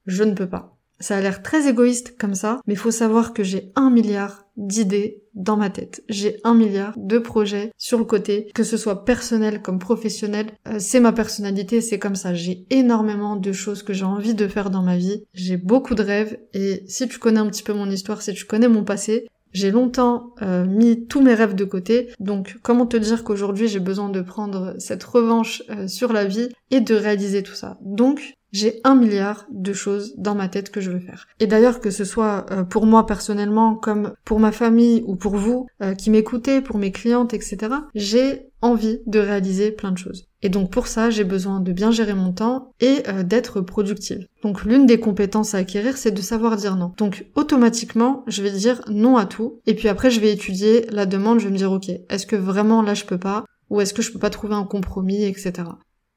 je 0.06 0.24
ne 0.24 0.34
peux 0.34 0.48
pas. 0.48 0.78
Ça 1.02 1.18
a 1.18 1.22
l'air 1.22 1.42
très 1.42 1.68
égoïste 1.68 2.16
comme 2.18 2.36
ça, 2.36 2.62
mais 2.68 2.76
faut 2.76 2.92
savoir 2.92 3.34
que 3.34 3.44
j'ai 3.44 3.72
un 3.76 3.90
milliard 3.90 4.46
d'idées 4.56 5.24
dans 5.34 5.58
ma 5.58 5.70
tête. 5.70 6.04
J'ai 6.10 6.40
un 6.44 6.54
milliard 6.54 6.94
de 6.98 7.18
projets 7.18 7.72
sur 7.78 7.98
le 7.98 8.06
côté, 8.06 8.52
que 8.54 8.64
ce 8.64 8.78
soit 8.78 9.06
personnel 9.06 9.62
comme 9.62 9.80
professionnel. 9.80 10.52
Euh, 10.68 10.76
c'est 10.80 11.00
ma 11.00 11.14
personnalité, 11.14 11.82
c'est 11.82 12.00
comme 12.00 12.16
ça. 12.16 12.34
J'ai 12.34 12.66
énormément 12.70 13.36
de 13.36 13.52
choses 13.52 13.84
que 13.84 13.94
j'ai 13.94 14.06
envie 14.06 14.36
de 14.36 14.48
faire 14.48 14.70
dans 14.70 14.84
ma 14.84 14.98
vie. 14.98 15.24
J'ai 15.34 15.58
beaucoup 15.58 15.96
de 15.96 16.04
rêves 16.04 16.38
et 16.54 16.84
si 16.88 17.08
tu 17.08 17.18
connais 17.18 17.40
un 17.40 17.48
petit 17.48 17.64
peu 17.64 17.74
mon 17.74 17.90
histoire, 17.90 18.22
si 18.22 18.34
tu 18.34 18.46
connais 18.46 18.68
mon 18.68 18.84
passé, 18.84 19.28
j'ai 19.54 19.72
longtemps 19.72 20.34
euh, 20.42 20.66
mis 20.66 21.08
tous 21.08 21.22
mes 21.22 21.34
rêves 21.34 21.56
de 21.56 21.66
côté, 21.66 22.10
donc 22.20 22.58
comment 22.62 22.86
te 22.86 22.96
dire 22.96 23.24
qu'aujourd'hui 23.24 23.68
j'ai 23.68 23.82
besoin 23.82 24.10
de 24.10 24.22
prendre 24.22 24.76
cette 24.78 25.04
revanche 25.04 25.62
euh, 25.70 25.88
sur 25.88 26.14
la 26.14 26.26
vie 26.26 26.50
et 26.70 26.80
de 26.80 26.96
réaliser 26.96 27.44
tout 27.44 27.54
ça? 27.54 27.78
Donc 27.82 28.34
j'ai 28.52 28.82
un 28.84 28.96
milliard 28.96 29.46
de 29.52 29.74
choses 29.74 30.14
dans 30.18 30.36
ma 30.36 30.48
tête 30.48 30.72
que 30.72 30.82
je 30.82 30.92
veux 30.92 31.00
faire. 31.00 31.28
Et 31.40 31.48
d'ailleurs 31.48 31.80
que 31.80 31.90
ce 31.90 32.06
soit 32.06 32.46
euh, 32.52 32.64
pour 32.64 32.86
moi 32.86 33.06
personnellement, 33.06 33.76
comme 33.76 34.14
pour 34.26 34.40
ma 34.40 34.52
famille 34.52 35.04
ou 35.06 35.16
pour 35.16 35.36
vous 35.36 35.68
euh, 35.82 35.94
qui 35.94 36.10
m'écoutez, 36.10 36.62
pour 36.62 36.78
mes 36.78 36.92
clientes, 36.92 37.34
etc., 37.34 37.58
j'ai 37.96 38.48
envie 38.62 39.00
de 39.08 39.20
réaliser 39.20 39.72
plein 39.72 39.92
de 39.92 39.98
choses. 39.98 40.28
Et 40.44 40.50
donc 40.50 40.72
pour 40.72 40.88
ça, 40.88 41.10
j'ai 41.10 41.24
besoin 41.24 41.60
de 41.60 41.72
bien 41.72 41.92
gérer 41.92 42.14
mon 42.14 42.32
temps 42.32 42.74
et 42.80 43.04
euh, 43.08 43.24
d'être 43.24 43.62
productive. 43.62 44.28
Donc 44.44 44.64
l'une 44.64 44.86
des 44.86 45.00
compétences 45.00 45.54
à 45.54 45.60
acquérir, 45.60 45.98
c'est 45.98 46.12
de 46.12 46.22
savoir 46.22 46.58
dire 46.58 46.76
non. 46.76 46.94
Donc 46.98 47.26
automatiquement, 47.36 48.24
je 48.28 48.44
vais 48.44 48.52
dire 48.52 48.82
non 48.90 49.18
à 49.18 49.26
tout. 49.26 49.60
Et 49.66 49.76
puis 49.76 49.88
après, 49.88 50.12
je 50.12 50.20
vais 50.20 50.32
étudier 50.32 50.86
la 50.90 51.06
demande, 51.06 51.40
je 51.40 51.46
vais 51.46 51.52
me 51.52 51.58
dire, 51.58 51.72
ok, 51.72 51.90
est-ce 51.90 52.26
que 52.26 52.36
vraiment 52.36 52.82
là 52.82 52.94
je 52.94 53.06
peux 53.06 53.20
pas 53.20 53.46
Ou 53.70 53.82
est-ce 53.82 53.94
que 53.94 54.02
je 54.02 54.12
peux 54.12 54.20
pas 54.20 54.30
trouver 54.30 54.56
un 54.56 54.66
compromis, 54.66 55.24
etc. 55.24 55.54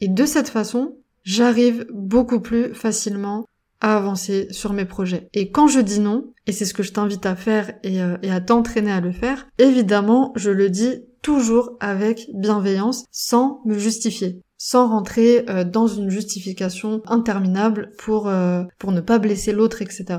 Et 0.01 0.09
de 0.09 0.27
cette 0.27 0.49
façon, 0.49 0.97
j'arrive 1.25 1.87
beaucoup 1.93 2.41
plus 2.41 2.75
facilement 2.75 3.47
à 3.81 3.97
avancer 3.97 4.47
sur 4.51 4.73
mes 4.73 4.85
projets. 4.85 5.29
Et 5.35 5.51
quand 5.51 5.67
je 5.67 5.81
dis 5.81 6.01
non, 6.01 6.33
et 6.47 6.53
c'est 6.53 6.65
ce 6.65 6.75
que 6.75 6.83
je 6.83 6.93
t'invite 6.93 7.27
à 7.27 7.37
faire 7.37 7.73
et, 7.83 8.01
euh, 8.01 8.17
à 8.31 8.41
t'entraîner 8.41 8.93
à 8.93 9.01
le 9.01 9.13
faire, 9.13 9.47
évidemment, 9.59 10.33
je 10.37 10.51
le 10.51 10.71
dis 10.71 11.03
toujours 11.23 11.77
avec 11.81 12.31
bienveillance, 12.35 13.05
sans 13.11 13.61
me 13.65 13.79
justifier, 13.79 14.41
sans 14.59 14.89
rentrer 14.89 15.45
euh, 15.49 15.65
dans 15.65 15.87
une 15.87 16.11
justification 16.11 17.03
interminable 17.07 17.93
pour, 17.99 18.29
euh, 18.29 18.63
pour 18.79 18.93
ne 18.93 19.01
pas 19.01 19.19
blesser 19.19 19.53
l'autre, 19.53 19.83
etc. 19.83 20.19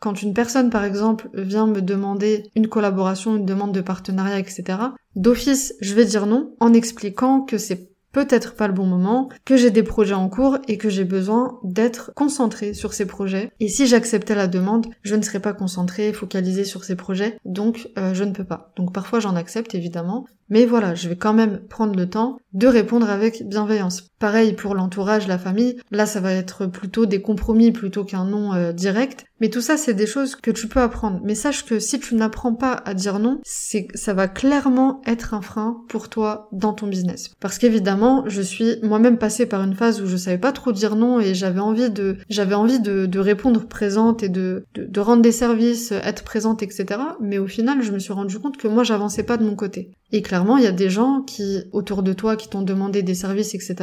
Quand 0.00 0.22
une 0.22 0.32
personne, 0.32 0.70
par 0.70 0.84
exemple, 0.84 1.28
vient 1.34 1.66
me 1.66 1.82
demander 1.82 2.44
une 2.56 2.68
collaboration, 2.68 3.36
une 3.36 3.44
demande 3.44 3.72
de 3.72 3.80
partenariat, 3.80 4.38
etc., 4.38 4.78
d'office, 5.14 5.74
je 5.80 5.94
vais 5.94 6.04
dire 6.04 6.26
non 6.26 6.54
en 6.58 6.72
expliquant 6.72 7.42
que 7.42 7.58
c'est 7.58 7.89
peut-être 8.12 8.54
pas 8.54 8.66
le 8.66 8.72
bon 8.72 8.86
moment, 8.86 9.28
que 9.44 9.56
j'ai 9.56 9.70
des 9.70 9.82
projets 9.82 10.14
en 10.14 10.28
cours 10.28 10.58
et 10.68 10.78
que 10.78 10.88
j'ai 10.88 11.04
besoin 11.04 11.58
d'être 11.62 12.12
concentré 12.14 12.74
sur 12.74 12.92
ces 12.92 13.06
projets. 13.06 13.52
Et 13.60 13.68
si 13.68 13.86
j'acceptais 13.86 14.34
la 14.34 14.46
demande, 14.46 14.86
je 15.02 15.14
ne 15.14 15.22
serais 15.22 15.40
pas 15.40 15.52
concentré, 15.52 16.12
focalisé 16.12 16.64
sur 16.64 16.84
ces 16.84 16.96
projets, 16.96 17.38
donc 17.44 17.88
euh, 17.98 18.14
je 18.14 18.24
ne 18.24 18.32
peux 18.32 18.44
pas. 18.44 18.72
Donc 18.76 18.92
parfois 18.92 19.20
j'en 19.20 19.36
accepte 19.36 19.74
évidemment, 19.74 20.26
mais 20.48 20.66
voilà, 20.66 20.94
je 20.94 21.08
vais 21.08 21.16
quand 21.16 21.32
même 21.32 21.60
prendre 21.68 21.96
le 21.96 22.10
temps 22.10 22.38
de 22.52 22.66
répondre 22.66 23.08
avec 23.08 23.48
bienveillance. 23.48 24.08
Pareil 24.18 24.52
pour 24.52 24.74
l'entourage, 24.74 25.28
la 25.28 25.38
famille, 25.38 25.80
là 25.90 26.06
ça 26.06 26.20
va 26.20 26.32
être 26.32 26.66
plutôt 26.66 27.06
des 27.06 27.22
compromis 27.22 27.70
plutôt 27.70 28.04
qu'un 28.04 28.24
non 28.24 28.52
euh, 28.52 28.72
direct. 28.72 29.24
Mais 29.40 29.48
tout 29.48 29.60
ça 29.60 29.76
c'est 29.76 29.94
des 29.94 30.06
choses 30.06 30.36
que 30.36 30.50
tu 30.50 30.68
peux 30.68 30.80
apprendre. 30.80 31.20
Mais 31.24 31.34
sache 31.34 31.64
que 31.64 31.78
si 31.78 31.98
tu 32.00 32.14
n'apprends 32.14 32.54
pas 32.54 32.72
à 32.72 32.94
dire 32.94 33.18
non, 33.18 33.40
c'est 33.44 33.88
ça 33.94 34.14
va 34.14 34.28
clairement 34.28 35.00
être 35.06 35.34
un 35.34 35.42
frein 35.42 35.82
pour 35.88 36.08
toi 36.08 36.48
dans 36.52 36.72
ton 36.72 36.86
business. 36.86 37.30
Parce 37.40 37.58
qu'évidemment, 37.58 38.24
je 38.26 38.42
suis 38.42 38.76
moi-même 38.82 39.18
passée 39.18 39.46
par 39.46 39.62
une 39.62 39.74
phase 39.74 40.00
où 40.00 40.06
je 40.06 40.16
savais 40.16 40.38
pas 40.38 40.52
trop 40.52 40.72
dire 40.72 40.96
non 40.96 41.20
et 41.20 41.34
j'avais 41.34 41.60
envie 41.60 41.90
de 41.90 42.16
j'avais 42.28 42.54
envie 42.54 42.80
de, 42.80 43.18
répondre 43.18 43.66
présente 43.66 44.22
et 44.22 44.28
de, 44.28 44.64
de, 44.74 44.84
de 44.84 45.00
rendre 45.00 45.22
des 45.22 45.32
services, 45.32 45.92
être 45.92 46.24
présente, 46.24 46.62
etc. 46.62 47.00
Mais 47.20 47.38
au 47.38 47.46
final, 47.46 47.82
je 47.82 47.92
me 47.92 47.98
suis 47.98 48.12
rendu 48.12 48.38
compte 48.38 48.56
que 48.56 48.68
moi 48.68 48.82
j'avançais 48.82 49.22
pas 49.22 49.36
de 49.36 49.44
mon 49.44 49.56
côté. 49.56 49.90
Et 50.12 50.22
clairement, 50.22 50.56
il 50.56 50.64
y 50.64 50.68
a 50.68 50.72
des 50.72 50.90
gens 50.90 51.22
qui, 51.22 51.62
autour 51.72 52.02
de 52.02 52.12
toi, 52.12 52.36
qui 52.36 52.48
t'ont 52.48 52.62
demandé 52.62 53.02
des 53.02 53.14
services, 53.14 53.54
etc. 53.54 53.76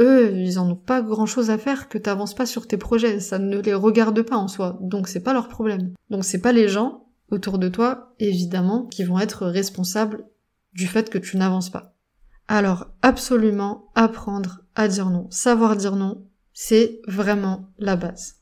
Eux, 0.00 0.32
ils 0.36 0.58
en 0.58 0.70
ont 0.70 0.76
pas 0.76 1.02
grand 1.02 1.26
chose 1.26 1.50
à 1.50 1.58
faire 1.58 1.88
que 1.88 1.98
t'avances 1.98 2.34
pas 2.34 2.46
sur 2.46 2.66
tes 2.66 2.78
projets. 2.78 3.20
Ça 3.20 3.38
ne 3.38 3.60
les 3.60 3.74
regarde 3.74 4.22
pas 4.22 4.36
en 4.36 4.48
soi. 4.48 4.78
Donc 4.80 5.08
c'est 5.08 5.22
pas 5.22 5.34
leur 5.34 5.48
problème. 5.48 5.92
Donc 6.10 6.24
c'est 6.24 6.40
pas 6.40 6.52
les 6.52 6.68
gens 6.68 7.04
autour 7.30 7.58
de 7.58 7.68
toi, 7.68 8.14
évidemment, 8.18 8.86
qui 8.86 9.04
vont 9.04 9.18
être 9.18 9.46
responsables 9.46 10.24
du 10.72 10.86
fait 10.86 11.10
que 11.10 11.18
tu 11.18 11.36
n'avances 11.36 11.70
pas. 11.70 11.94
Alors, 12.48 12.88
absolument 13.02 13.90
apprendre 13.94 14.60
à 14.74 14.88
dire 14.88 15.10
non. 15.10 15.26
Savoir 15.30 15.76
dire 15.76 15.96
non, 15.96 16.26
c'est 16.52 17.00
vraiment 17.06 17.68
la 17.78 17.96
base. 17.96 18.36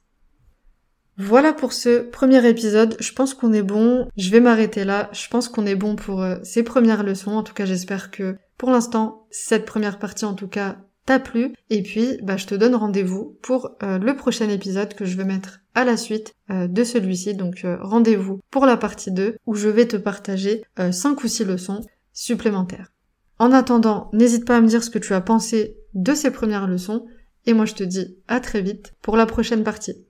Voilà 1.19 1.53
pour 1.53 1.73
ce 1.73 2.01
premier 2.01 2.47
épisode. 2.49 2.97
Je 2.99 3.13
pense 3.13 3.35
qu'on 3.35 3.53
est 3.53 3.63
bon. 3.63 4.09
Je 4.17 4.31
vais 4.31 4.41
m'arrêter 4.41 4.85
là. 4.85 5.11
Je 5.13 5.29
pense 5.29 5.49
qu'on 5.49 5.67
est 5.67 5.75
bon 5.75 5.95
pour 5.95 6.23
euh, 6.23 6.37
ces 6.43 6.63
premières 6.63 7.03
leçons. 7.03 7.33
En 7.33 7.43
tout 7.43 7.53
cas, 7.53 7.67
j'espère 7.67 8.11
que 8.11 8.37
pour 8.57 8.71
l'instant, 8.71 9.27
cette 9.31 9.67
première 9.67 9.99
partie, 9.99 10.25
en 10.25 10.35
tout 10.35 10.49
cas, 10.49 10.79
t'a 11.05 11.19
plu. 11.19 11.53
Et 11.69 11.83
puis, 11.83 12.19
bah, 12.23 12.39
je 12.39 12.47
te 12.47 12.55
donne 12.55 12.75
rendez-vous 12.75 13.37
pour 13.43 13.77
euh, 13.83 13.99
le 13.99 14.17
prochain 14.17 14.49
épisode 14.49 14.95
que 14.95 15.05
je 15.05 15.17
vais 15.17 15.25
mettre 15.25 15.61
à 15.75 15.85
la 15.85 15.99
suite 15.99 16.33
euh, 16.51 16.67
de 16.67 16.83
celui-ci. 16.83 17.35
Donc, 17.35 17.67
rendez-vous 17.81 18.41
pour 18.51 18.65
la 18.65 18.79
partie 18.79 19.11
2 19.11 19.37
où 19.47 19.55
je 19.55 19.69
vais 19.69 19.87
te 19.87 19.97
partager 19.97 20.65
5 20.79 21.23
ou 21.23 21.29
6 21.29 21.45
leçons 21.45 21.85
supplémentaires. 22.15 22.91
En 23.39 23.53
attendant, 23.53 24.09
n'hésite 24.13 24.47
pas 24.47 24.57
à 24.57 24.61
me 24.61 24.69
dire 24.69 24.85
ce 24.85 24.91
que 24.91 24.99
tu 24.99 25.13
as 25.13 25.21
pensé 25.21 25.77
de 25.95 26.15
ces 26.15 26.31
premières 26.31 26.69
leçons. 26.69 27.07
Et 27.45 27.53
moi, 27.53 27.67
je 27.67 27.75
te 27.75 27.85
dis 27.85 28.17
à 28.29 28.41
très 28.41 28.63
vite 28.63 28.95
pour 29.03 29.17
la 29.17 29.27
prochaine 29.27 29.65
partie. 29.65 30.07